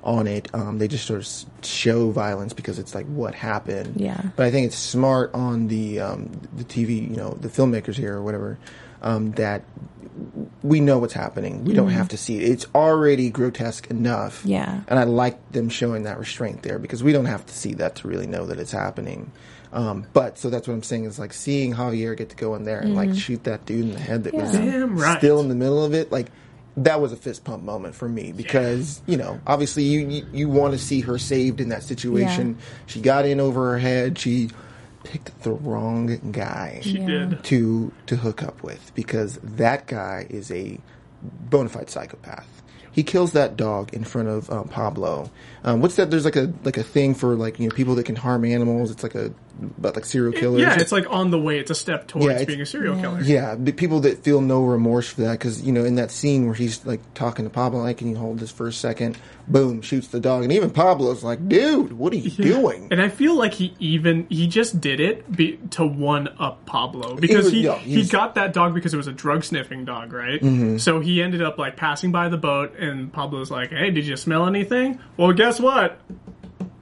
[0.04, 0.52] on it.
[0.54, 4.00] Um, they just sort of show violence because it's like what happened.
[4.00, 4.20] Yeah.
[4.36, 8.16] But I think it's smart on the um, the TV, you know, the filmmakers here
[8.16, 8.58] or whatever,
[9.02, 9.62] um, that
[10.62, 11.64] we know what's happening.
[11.64, 12.50] We don't have to see it.
[12.50, 14.40] It's already grotesque enough.
[14.40, 14.48] Mm-hmm.
[14.48, 14.80] Yeah.
[14.88, 17.96] And I like them showing that restraint there because we don't have to see that
[17.96, 19.32] to really know that it's happening.
[19.72, 22.64] Um, but so that's what I'm saying is like seeing Javier get to go in
[22.64, 24.98] there and like shoot that dude in the head that was Mm-hmm.
[24.98, 25.16] Right.
[25.18, 26.12] still in the middle of it.
[26.12, 26.26] Like
[26.76, 30.48] that was a fist pump moment for me because you know obviously you you, you
[30.48, 32.56] want to see her saved in that situation.
[32.86, 34.18] She got in over her head.
[34.18, 34.50] She
[35.04, 37.42] picked the wrong guy She did.
[37.44, 40.78] to to hook up with because that guy is a
[41.22, 42.48] bona fide psychopath.
[42.92, 45.30] He kills that dog in front of um, Pablo.
[45.64, 46.10] Um, what's that?
[46.10, 48.90] There's like a like a thing for like you know people that can harm animals.
[48.90, 49.32] It's like a
[49.62, 50.60] about like serial killers.
[50.60, 51.58] Yeah, it's like on the way.
[51.58, 53.20] It's a step towards Yeah, being a serial killer.
[53.20, 56.46] Yeah, the people that feel no remorse for that because you know in that scene
[56.46, 59.16] where he's like talking to Pablo, like, can you hold this for a second?
[59.48, 62.88] Boom, shoots the dog, and even Pablo's like, dude, what are you doing?
[62.92, 67.16] And I feel like he even he just did it be, to one up Pablo
[67.16, 70.12] because was- he yeah, he got that dog because it was a drug sniffing dog,
[70.12, 70.40] right?
[70.40, 70.78] Mm-hmm.
[70.78, 74.16] So he ended up like passing by the boat, and Pablo's like, "Hey, did you
[74.16, 75.98] smell anything?" Well, guess what?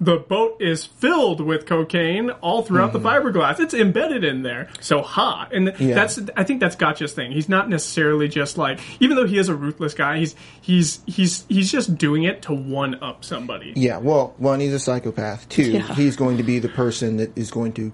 [0.03, 3.61] The boat is filled with cocaine all throughout the fiberglass.
[3.61, 4.71] It's embedded in there.
[4.81, 5.47] So ha.
[5.53, 5.89] And Mm-hmm.
[5.91, 5.95] Yeah.
[5.95, 7.33] that's I think that's Gacha's thing.
[7.33, 11.45] He's not necessarily just like even though he is a ruthless guy, he's he's he's
[11.49, 13.75] he's just doing it to one up somebody.
[13.77, 15.49] Yeah, well, one, he's a psychopath.
[15.51, 15.95] Two, Yeah.
[15.95, 17.93] he's going to be the person that is going to,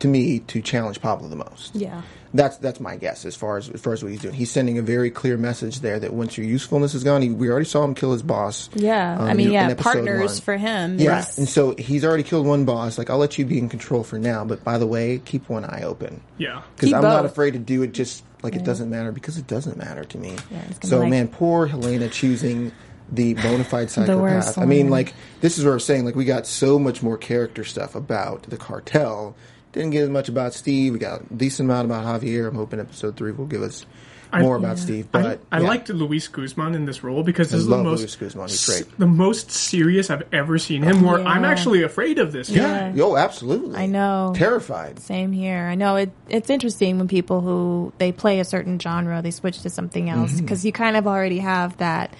[0.00, 1.74] to me, to challenge Pablo the most.
[1.74, 2.02] Yeah.
[2.32, 4.34] That's that's my guess as far as as far as what he's doing.
[4.34, 7.48] He's sending a very clear message there that once your usefulness is gone, he, we
[7.50, 8.70] already saw him kill his boss.
[8.74, 9.18] Yeah.
[9.18, 10.40] um, I mean, in- yeah, in episode partners one.
[10.42, 10.98] for him.
[11.00, 12.98] Yeah, is- and so he's already killed one boss.
[12.98, 15.64] Like I'll let you be in control for now, but by the way, keep one
[15.64, 16.62] eye open Yeah.
[16.76, 17.92] because I'm not afraid to do it.
[17.92, 20.36] Just like it doesn't matter because it doesn't matter to me.
[20.52, 22.70] Yeah, it's so be like- man, poor Helena choosing
[23.12, 24.56] the bona fide psychopath.
[24.56, 26.04] I mean, like this is what I'm saying.
[26.04, 29.34] Like we got so much more character stuff about the cartel.
[29.72, 30.92] Didn't get as much about Steve.
[30.92, 32.48] We got a decent amount about Javier.
[32.48, 33.86] I'm hoping episode three will give us
[34.32, 34.82] I- more about yeah.
[34.84, 35.08] Steve.
[35.12, 35.66] But I yeah.
[35.66, 38.48] liked Luis Guzman in this role because I this is love the most Luis Guzman.
[38.48, 38.98] He's great.
[38.98, 41.02] the most serious I've ever seen him.
[41.02, 42.92] Where I'm actually afraid of this guy.
[42.94, 43.02] Yeah.
[43.02, 43.76] Oh, absolutely.
[43.76, 44.32] I know.
[44.36, 44.98] Terrified.
[45.00, 45.66] Same here.
[45.66, 46.10] I know it.
[46.28, 50.32] It's interesting when people who they play a certain genre, they switch to something else
[50.32, 50.40] Mm-hmm.
[50.44, 52.12] because you kind of already have that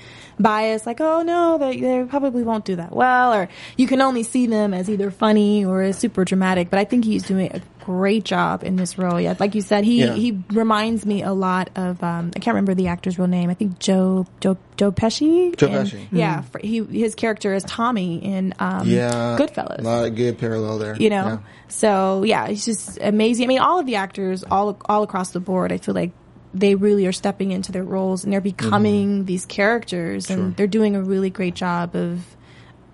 [0.43, 0.87] bias.
[0.87, 4.47] Like, oh no, they, they probably won't do that well, or you can only see
[4.47, 6.71] them as either funny or as super dramatic.
[6.71, 9.21] But I think he's doing a great job in this role.
[9.21, 10.15] Yeah, like you said, he Yeah.
[10.15, 13.51] he reminds me a lot of um, I can't remember the actor's real name.
[13.51, 15.57] I think Joe Joe Joe Pesci.
[15.57, 16.07] Joe And- Pesci.
[16.13, 19.37] Yeah, for, he his character is Tommy in um, Yeah.
[19.39, 20.97] Goodfellas A lot of good parallel there.
[20.97, 21.25] you know.
[21.25, 21.39] Yeah.
[21.69, 23.45] So yeah, it's just amazing.
[23.45, 26.11] I mean, all of the actors, all all across the board, I feel like
[26.53, 30.49] they really are stepping into their roles and they're becoming these characters, and Mm-hmm.
[30.49, 30.55] Sure.
[30.57, 32.25] they're doing a really great job of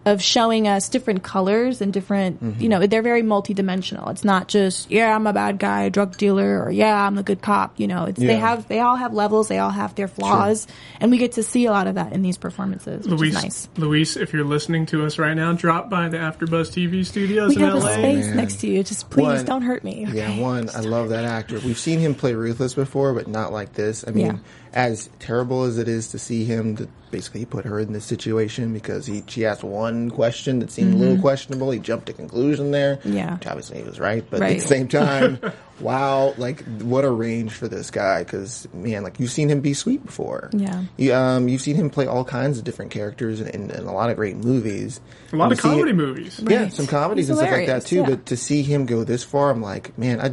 [0.07, 2.63] of showing us different colors and different, Mm-hmm.
[2.63, 4.11] you know, they're very multidimensional.
[4.13, 7.43] It's not just, yeah, I'm a bad guy, drug dealer, or yeah, I'm a good
[7.43, 7.79] cop.
[7.81, 10.67] You know, it's, they have, they all have levels, they all have their flaws,
[11.01, 13.43] and we get to see a lot of that in these performances, which Luis, is
[13.43, 13.69] nice.
[13.77, 17.63] Luis, if you're listening to us right now, drop by the AfterBuzz TV studios We
[17.63, 18.37] in have a space man.
[18.37, 18.83] next to you.
[18.85, 20.07] Just please One- don't hurt me.
[20.09, 21.59] Yeah, one, I love that actor.
[21.59, 24.05] We've seen him play Ruthless before, but not like this.
[24.07, 24.37] I mean, Yeah.
[24.77, 28.74] As terrible as it is to see him, to basically put her in this situation
[28.74, 31.70] because he she asked one question that seemed a little questionable.
[31.70, 32.97] He jumped to conclusion there.
[32.99, 33.12] Mm-hmm.
[33.14, 33.35] Yeah.
[33.37, 35.41] which obviously he was right, but at the same time,
[35.81, 38.22] wow, like what a range for this guy.
[38.22, 40.51] Because man, like you've seen him be sweet before.
[40.53, 40.85] Yeah.
[40.99, 43.95] you, um, you've seen him play all kinds of different characters in, in, in a
[43.95, 45.01] lot of great movies.
[45.33, 46.39] A lot And of comedy it- movies.
[46.47, 46.72] yeah, Right.
[46.72, 47.97] some comedies He's and stuff like that too.
[48.01, 48.11] yeah.
[48.11, 50.33] But to see him go this far, I'm like, man, I,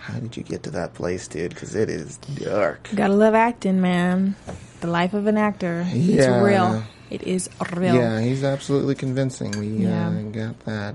[0.00, 1.50] how did you get to that place, dude?
[1.50, 2.88] Because it is dark.
[2.94, 4.34] Gotta love acting, man.
[4.80, 5.86] The life of an actor.
[5.92, 6.14] Yeah.
[6.38, 6.82] It's real.
[7.10, 7.94] It is real.
[7.94, 9.50] Yeah, he's absolutely convincing.
[9.58, 10.08] We Yeah.
[10.08, 10.94] uh, got that.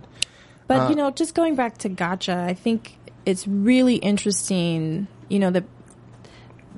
[0.68, 5.08] But Uh, you know, just going back to Gacha, I think it's really interesting.
[5.30, 5.64] You know, the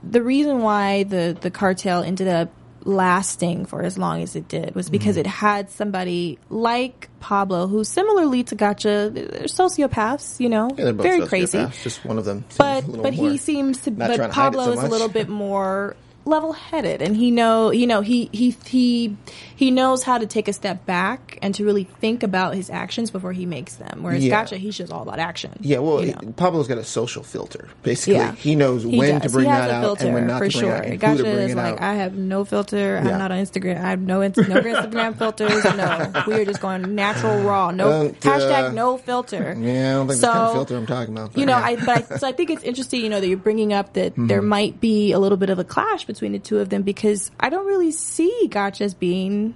[0.03, 2.49] the reason why the the cartel ended up
[2.87, 5.21] lasting for as long as it did was because Mm-hmm.
[5.21, 10.39] it had somebody like Pablo, who similarly to Gacha, they're sociopaths.
[10.39, 11.67] You know, Yeah, very crazy.
[11.83, 12.45] Just one of them.
[12.57, 13.91] But but he seems to.
[13.91, 17.87] But to Pablo so is a little bit more level headed and he know you
[17.87, 19.15] know he he he
[19.57, 23.11] he knows how to take a step back and to really think about his actions
[23.11, 24.45] before he makes them whereas Yeah.
[24.45, 26.31] Gacha he's just all about action Yeah, well, you know?
[26.37, 27.67] Pablo's got a social filter.
[27.83, 28.33] Basically, Yeah.
[28.35, 30.39] he knows He when to bring he has that a out filter and when not
[30.39, 30.75] for to bring sure.
[30.77, 31.81] out, Gacha is like out.
[31.81, 32.77] I have no filter.
[33.03, 33.11] Yeah.
[33.11, 33.77] I'm not on Instagram.
[33.83, 35.63] I have no no Instagram filters.
[35.63, 37.71] No, we are just going natural raw.
[37.71, 39.55] No uh, hashtag no filter.
[39.59, 41.33] yeah, I don't think so, the kind of filter I'm talking about.
[41.33, 41.53] but You know.
[41.55, 43.01] I but I, so I think it's interesting.
[43.01, 44.27] You know that you're bringing up that Mm-hmm.
[44.27, 47.29] there might be a little bit of a clash between the two of them because
[47.39, 49.46] I don't really see Gacha as being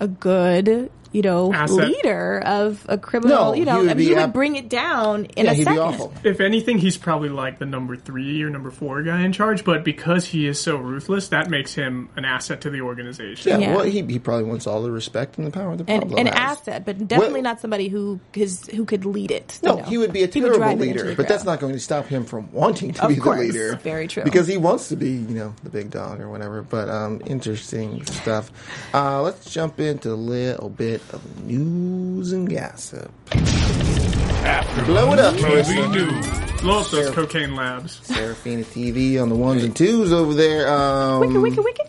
[0.00, 0.90] a good.
[1.16, 1.88] You know, Asset.
[1.88, 3.36] leader of a criminal.
[3.46, 5.52] No, you know, he would I mean, he would ab- bring it down in yeah,
[5.52, 5.74] a he'd second.
[5.76, 6.12] be awful.
[6.24, 9.82] If anything, he's probably like the number three or number four guy in charge, but
[9.82, 13.50] because he is so ruthless, that makes him an asset to the organization.
[13.50, 13.76] Yeah, Yeah.
[13.76, 16.26] well, he, he probably wants all the respect and the power that an, Pablo an
[16.26, 16.58] has.
[16.58, 19.58] asset, but definitely Well- not somebody who his, who could lead it.
[19.62, 19.82] No, know.
[19.84, 22.24] he would be a terrible drive leader, the but that's not going to stop him
[22.26, 23.38] from wanting to Of be course.
[23.38, 23.76] the leader.
[23.82, 24.22] Very true.
[24.24, 26.60] Because he wants to be, you know, the big dog or whatever.
[26.60, 28.50] But um, interesting stuff.
[28.92, 33.10] Uh, let's jump into a little bit of news and gossip.
[33.32, 36.60] After Blow it up, Marissa.
[36.60, 38.00] Blow up those cocaine labs.
[38.06, 40.68] Serafina TV on the ones and twos over there.
[40.72, 41.86] Um, Wicked, wicked, wicked.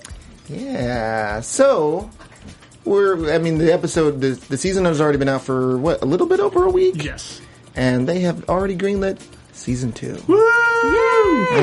[0.50, 1.42] Yeah.
[1.42, 2.10] So
[2.86, 3.34] we're.
[3.34, 6.28] I mean, the episode, the, the season has already been out for what a little
[6.28, 7.42] bit over a week, Yes.
[7.76, 9.20] and they have already greenlit
[9.54, 10.18] season two.
[10.28, 10.38] Woo!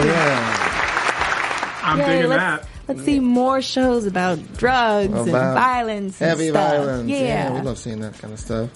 [0.04, 1.80] Yeah.
[1.82, 2.68] I'm Yay, digging let's, that.
[2.88, 6.70] Let's see more shows about drugs and About violence and Heavy stuff.
[6.72, 7.08] violence.
[7.10, 7.18] Yeah.
[7.18, 7.52] Yeah.
[7.54, 8.70] we love seeing that kind of stuff.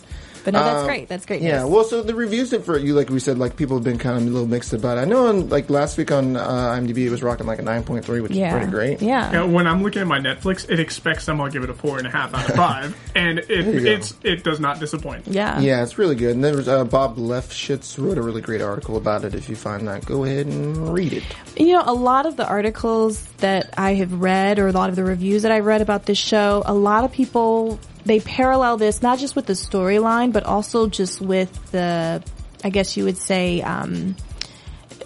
[0.48, 1.08] But no, that's Um, great.
[1.08, 1.42] That's great.
[1.42, 1.70] Yeah, news.
[1.70, 4.16] well, so the reviews that for you, like we said, like people have been kind
[4.16, 5.02] of a little mixed about it.
[5.02, 7.82] I know, on, like last week on uh, IMDb, it was rocking like a nine
[7.82, 8.46] point three, which yeah.
[8.48, 9.02] is pretty great.
[9.02, 9.26] Yeah.
[9.26, 11.74] You know, when I'm looking at my Netflix, it expects I'm gonna give it a
[11.74, 15.26] four and a half out of five, and it it's it does not disappoint.
[15.26, 15.60] Yeah.
[15.60, 16.34] Yeah, it's really good.
[16.34, 19.34] And there was uh, Bob Lefsetz wrote a really great article about it.
[19.34, 21.24] If you find that, go ahead and read it.
[21.58, 24.96] You know, a lot of the articles that I have read or a lot of
[24.96, 29.02] the reviews that I've read about this show, a lot of people, they parallel this
[29.02, 32.22] not just with the storyline, but also just with the,
[32.64, 34.16] I guess you would say, um,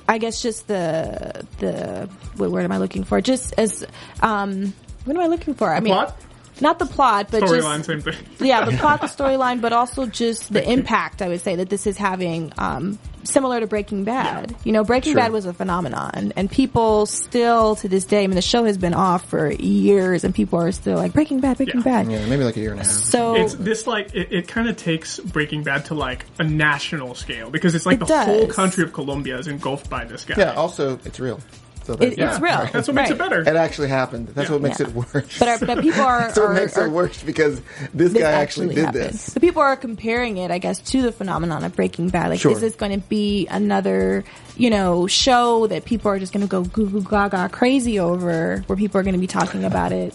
[0.08, 3.20] I guess just the, the, what word am I looking for?
[3.20, 3.86] Just as,
[4.20, 4.74] um,
[5.04, 5.72] what am I looking for?
[5.72, 6.16] I mean, Plot,
[6.60, 8.14] not the plot, but storyline, just, same thing.
[8.46, 11.22] yeah, the plot, the storyline, but also just the impact.
[11.22, 14.54] I would say that this is having, um, similar to Breaking Bad.
[14.64, 15.22] You know, Breaking Sure.
[15.22, 18.24] Bad was a phenomenon, and people still to this day.
[18.24, 21.40] I mean, the show has been off for years, and people are still like Breaking
[21.40, 22.02] Bad, Breaking Yeah.
[22.02, 22.10] Bad.
[22.10, 22.92] Yeah, maybe like a year and a half.
[22.92, 27.14] So It's this like it, it kind of takes Breaking Bad to like a national
[27.14, 30.34] scale because it's like It the whole country of Colombia is engulfed by this guy.
[30.38, 31.40] yeah, also it's real.
[31.84, 32.38] So it, that's, it's Yeah.
[32.40, 32.70] real.
[32.72, 33.40] That's what makes it better.
[33.40, 34.28] It actually happened.
[34.28, 34.54] That's Yeah.
[34.54, 34.86] what makes Yeah.
[34.88, 35.38] it worse.
[35.38, 37.60] But, are, but people are, That's what are, makes are- it worse because
[37.92, 39.04] this, this guy actually, did happened.
[39.04, 39.30] this.
[39.30, 42.30] But people are comparing it, I guess, to the phenomenon of Breaking Bad.
[42.30, 42.52] Like, Sure.
[42.52, 44.24] is this going to be another,
[44.56, 48.62] you know, show that people are just going to go goo goo gaga crazy over,
[48.66, 50.14] where people are going to be talking about it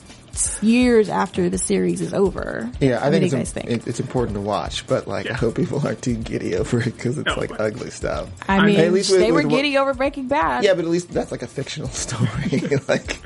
[0.61, 2.69] years after the series is over?
[2.79, 3.69] Yeah, I What think do it's, you guys im- think?
[3.83, 6.85] it- it's important to watch, but like I hope people aren't too giddy over it
[6.85, 8.29] because it's No, like but- ugly stuff.
[8.47, 10.63] I mean, At least with- they were with giddy over Breaking Bad.
[10.63, 12.61] Yeah, but at least that's like a fictional story.
[12.87, 13.19] like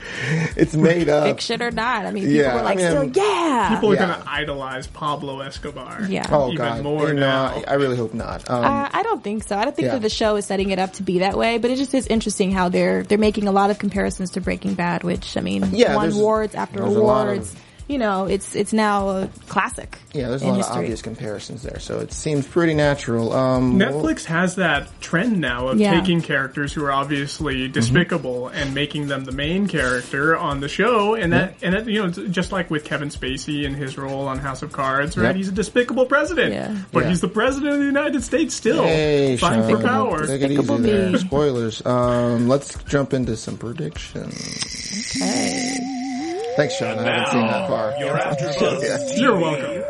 [0.55, 1.25] it's made up.
[1.25, 2.05] Fiction or not.
[2.05, 3.69] I mean, people Yeah, were like, I mean, still, yeah.
[3.75, 3.99] People are Yeah.
[4.01, 6.05] gonna idolize Pablo Escobar.
[6.09, 6.27] Yeah.
[6.31, 7.45] Oh even god, more now.
[7.45, 8.49] I, I really hope not.
[8.49, 9.57] Um, Uh, I don't think so.
[9.57, 9.93] I don't think Yeah.
[9.93, 12.07] that the show is setting it up to be that way, but it just is
[12.07, 15.69] interesting how they're they're making a lot of comparisons to Breaking Bad, which I mean,
[15.73, 17.55] Yeah, won there's- awards after there's a lot of-
[17.87, 19.97] you know, it's it's now a classic.
[20.13, 20.71] Yeah, there's a in lot history.
[20.75, 23.33] of obvious comparisons there, so it seems pretty natural.
[23.33, 25.99] Um, well- Netflix has that trend now of Yeah.
[25.99, 31.15] taking characters who are obviously despicable and making them the main character on the show,
[31.15, 34.37] and that and that you know just like with Kevin Spacey and his role on
[34.39, 35.25] House of Cards, right?
[35.25, 35.35] Yep.
[35.35, 36.73] He's a despicable president, Yeah.
[36.93, 37.09] but Yeah.
[37.09, 39.81] he's the president of the United States still, Hey, fighting Sean.
[39.81, 40.27] for power.
[40.27, 41.17] Take it easy there.
[41.17, 41.85] Spoilers.
[41.85, 45.17] Um, let's jump into some predictions.
[45.17, 45.97] Okay.
[46.55, 46.99] Thanks, Sean.
[46.99, 47.93] I haven't seen that far.
[47.99, 49.17] You're after Buzz.
[49.19, 49.83] You're welcome.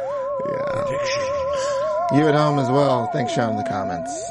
[0.52, 2.18] Yeah.
[2.18, 3.08] You at home as well.
[3.14, 4.30] Thanks, Sean, in the comments.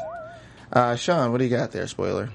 [0.71, 1.87] Uh, Sean, what do you got there?
[1.87, 2.29] Spoiler.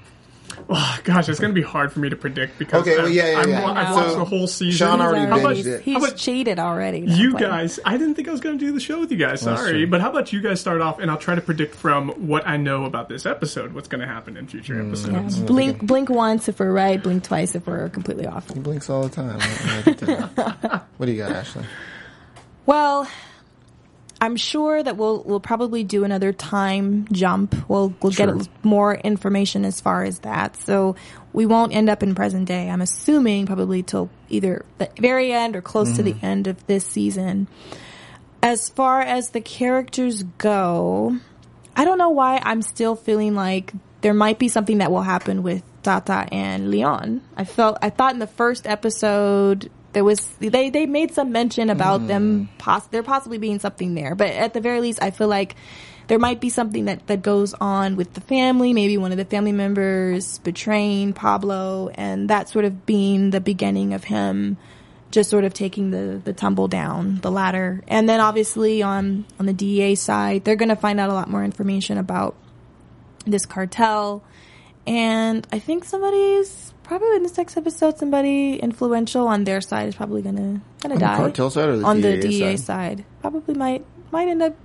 [0.69, 3.13] Oh, gosh, it's going to be hard for me to predict because Okay, well, I've,
[3.13, 3.71] yeah, yeah, I've, yeah.
[3.71, 4.77] I've So, the whole season.
[4.87, 5.81] Sean already How about binged it.
[5.81, 6.99] He's How about- cheated already.
[7.07, 9.17] You but- guys, I didn't think I was going to do the show with you
[9.17, 9.41] guys.
[9.41, 12.47] Sorry, but how about you guys start off, and I'll try to predict from what
[12.47, 14.87] I know about this episode what's going to happen in future Mm.
[14.89, 15.39] episodes.
[15.39, 17.01] Blink, blink once if we're right.
[17.01, 18.51] Blink twice if we're completely off.
[18.53, 19.37] He blinks all the time.
[19.39, 20.81] I like it there.
[20.97, 21.63] what do you got, Ashley?
[22.65, 23.07] Well,
[24.19, 27.55] I'm sure that we'll we'll probably do another time jump.
[27.69, 28.35] We'll we'll Sure.
[28.35, 30.55] get more information as far as that.
[30.57, 30.95] So
[31.33, 32.69] we won't end up in present day.
[32.69, 36.25] I'm assuming probably till either the very end or close to the mm-hmm.
[36.25, 37.47] end of this season.
[38.41, 41.17] As far as the characters go,
[41.75, 45.43] I don't know why I'm still feeling like there might be something that will happen
[45.43, 47.21] with Tata and Leon.
[47.35, 51.69] I felt I thought in the first episode there was they they made some mention
[51.69, 52.57] about them mm.
[52.57, 55.55] poss- there possibly being something there, but at the very least I feel like
[56.07, 59.25] there might be something that that goes on with the family, maybe one of the
[59.25, 64.57] family members betraying Pablo and that sort of being the beginning of him
[65.09, 67.83] just sort of taking the the tumble down the ladder.
[67.87, 71.29] And then obviously on on the DEA side, they're going to find out a lot
[71.29, 72.35] more information about
[73.25, 74.23] this cartel.
[74.85, 79.95] And I think somebody's probably in this next episode, somebody influential on their side is
[79.95, 81.17] probably gonna gonna On the die.
[81.17, 82.59] cartel side or the on DEA the DEA side?
[82.99, 83.05] side?
[83.21, 84.55] Probably might might end up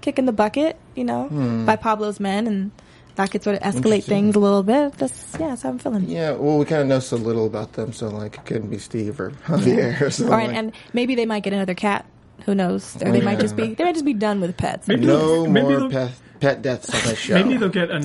[0.00, 1.64] kicking the bucket, you know, Hmm.
[1.64, 2.70] by Pablo's men, and
[3.16, 4.92] that could sort of escalate things a little bit.
[4.98, 6.04] That's yeah, that's how I'm feeling.
[6.08, 8.78] Yeah, well, we kind of know so little about them, so like it couldn't be
[8.78, 10.32] Steve or Javier or something.
[10.32, 12.04] All right, like- and maybe they might get another cat.
[12.46, 12.96] Who knows?
[13.02, 14.88] Or they might just be they might just be done with pets.
[14.88, 17.34] Maybe no they'll- maybe more pet, pet deaths on that show.
[17.34, 17.96] Maybe they'll get a,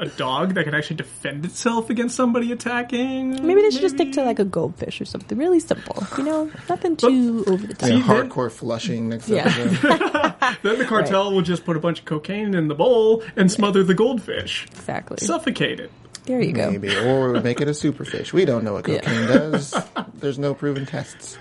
[0.00, 3.44] a, a dog that can actually defend itself against somebody attacking.
[3.46, 6.02] Maybe they should just stick to like a goldfish or something really simple.
[6.16, 7.88] You know, nothing too over the top.
[7.90, 9.46] yeah, See, then- hardcore flushing next Yeah.
[9.48, 10.34] episode.
[10.62, 13.82] Then the cartel will just put a bunch of cocaine in the bowl and smother
[13.84, 15.16] the goldfish, Exactly.
[15.18, 15.90] suffocate it.
[16.26, 16.70] there you go.
[16.70, 18.32] Maybe, or make it a superfish.
[18.32, 19.00] We don't know what Yeah.
[19.00, 19.74] cocaine does.
[20.14, 21.38] There's no proven tests.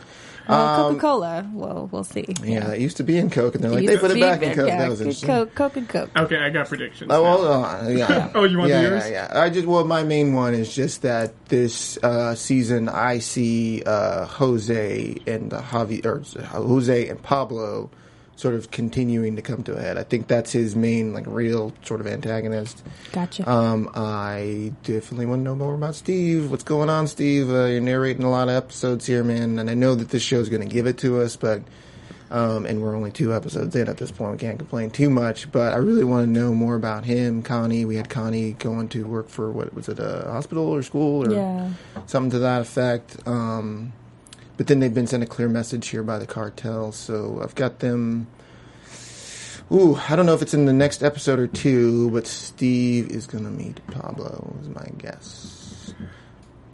[0.49, 1.49] Well, Coca Cola.
[1.53, 2.25] Well, we'll see.
[2.39, 4.41] Um, Yeah, that used to be in Coke, and they're like, they put it back
[4.41, 4.67] in Coke.
[4.67, 5.27] yeah, that was interesting.
[5.27, 6.09] Coke, Coke, and Coke.
[6.15, 7.11] Okay, I got predictions.
[7.11, 7.31] Oh, now.
[7.37, 7.97] hold on.
[7.97, 8.31] Yeah.
[8.39, 9.03] Oh, you want yeah, yours?
[9.09, 9.41] Yeah, yeah.
[9.41, 14.25] I just well, my main one is just that this uh, season I see uh,
[14.25, 17.89] Jose and Javi or Jose and Pablo
[18.39, 19.97] sort of continuing to come to a head.
[19.97, 22.81] I think that's his main like real sort of antagonist.
[23.11, 23.45] Gacha.
[23.45, 26.49] Um, I definitely want to know more about Steve.
[26.49, 27.49] What's going on, Steve?
[27.49, 30.47] Uh, you're narrating a lot of episodes here, man, and I know that this show's
[30.47, 31.63] going to give it to us, but
[32.31, 34.31] um, and we're only two episodes in at this point.
[34.33, 37.41] We can't complain too much, but I really want to know more about him.
[37.41, 41.25] Connie, we had Connie going to work for what was it, a hospital or school
[41.25, 41.71] or Yeah.
[42.05, 43.17] something to that effect.
[43.25, 43.91] Um,
[44.59, 47.79] but then they've been sent a clear message here by the cartel, so I've got
[47.79, 48.27] them.
[49.71, 53.25] Ooh, I don't know if it's in the next episode or two, but Steve is
[53.25, 54.53] gonna meet Pablo.
[54.61, 55.93] Is my guess.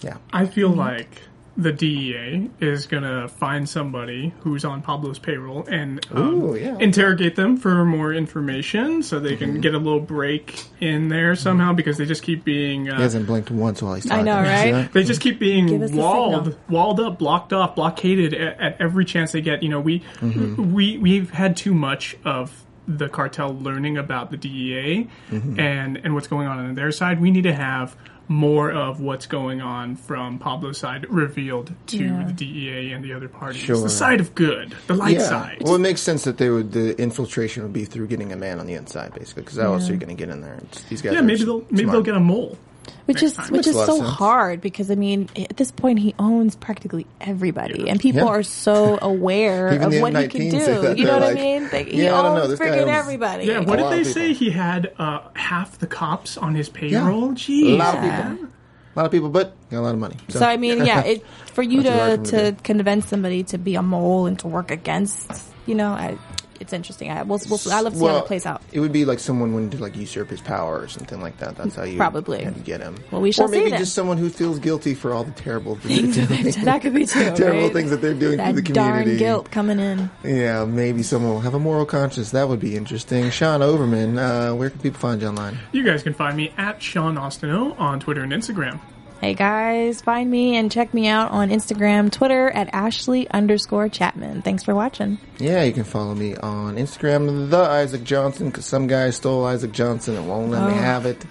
[0.01, 1.21] Yeah, I feel like
[1.57, 6.77] the DEA is gonna find somebody who's on Pablo's payroll and um, Ooh, yeah.
[6.79, 11.71] interrogate them for more information, so they can get a little break in there somehow
[11.71, 14.19] because they just keep being he uh, hasn't blinked once while he's talking.
[14.19, 14.91] I know, right?
[14.91, 19.41] they just keep being walled, walled up, blocked off, blockaded at, at every chance they
[19.41, 19.63] get.
[19.63, 25.09] You know, we we we've had too much of the cartel learning about the DEA
[25.31, 27.21] and and what's going on on their side.
[27.21, 27.95] We need to have
[28.27, 32.23] more of what's going on from Pablo's side revealed to Yeah.
[32.27, 33.61] the DEA and the other parties.
[33.61, 33.81] Sure.
[33.81, 35.27] The side of good, the light Yeah.
[35.27, 35.57] side.
[35.61, 36.71] Well, it makes sense that they would.
[36.71, 39.89] The infiltration would be through getting a man on the inside, basically, because how else
[39.89, 40.55] are you going to get in there?
[40.63, 41.13] It's, these guys.
[41.13, 41.91] yeah, maybe they'll maybe smart.
[41.93, 42.57] they'll get a mole.
[43.05, 43.49] Which is time.
[43.51, 44.09] which is so sense.
[44.09, 48.27] hard because I mean at this point he owns practically everybody and people Yeah.
[48.27, 50.93] are so aware of what he can do.
[50.97, 51.69] You know what like, I mean?
[51.71, 53.45] Like, he "Yeah, I owns freaking everybody.
[53.45, 54.33] Yeah, what did they say?
[54.33, 57.29] He had uh, half the cops on his payroll.
[57.31, 58.49] Jeez, A lot of people.
[58.95, 60.15] A lot of people, but got a lot of money.
[60.29, 63.07] So, So I mean, yeah, it for you Not too hard to to to convince
[63.07, 65.29] somebody to be a mole and to work against,
[65.65, 66.17] you know, I,
[66.59, 67.09] it's interesting.
[67.11, 68.61] I we'll, we'll I love to see how it plays out.
[68.71, 71.55] It would be like someone wanting to like usurp his power or something like that.
[71.55, 72.43] That's how you Probably.
[72.43, 72.95] how you get him.
[73.11, 75.75] Well, we shall Or maybe see just someone who feels guilty for all the terrible
[75.81, 76.15] things,
[76.63, 77.19] that could be too.
[77.35, 77.73] terrible right?
[77.73, 79.05] things that they're doing That to the community.
[79.11, 80.09] darn guilt coming in.
[80.23, 82.31] Yeah, maybe someone will have a moral conscience.
[82.31, 83.29] That would be interesting.
[83.29, 85.57] Sean Overman, uh, where can people find you online?
[85.71, 88.79] You guys can find me at Sean Austino on Twitter and Instagram.
[89.21, 94.43] Hey guys, find me and check me out on Instagram, Twitter at Ashley underscore Chatman.
[94.43, 95.17] Thanks for watching.
[95.39, 99.71] Yeah, you can follow me on Instagram, the Isaac Johnson, because some guy stole Isaac
[99.71, 100.77] Johnson and won't let me Oh.
[100.77, 101.23] have it.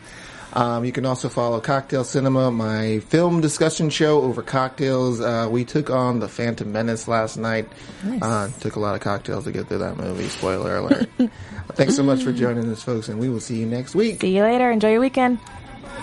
[0.54, 5.20] Um, you can also follow Cocktail Cinema, my film discussion show over cocktails.
[5.20, 7.68] Uh, we took on the Phantom Menace last night.
[8.22, 10.28] Uh, took a lot of cocktails to get through that movie.
[10.28, 11.08] Spoiler alert.
[11.74, 14.20] Thanks so much for joining us, folks, and we will see you next week.
[14.20, 14.70] See you later.
[14.70, 15.38] Enjoy your weekend.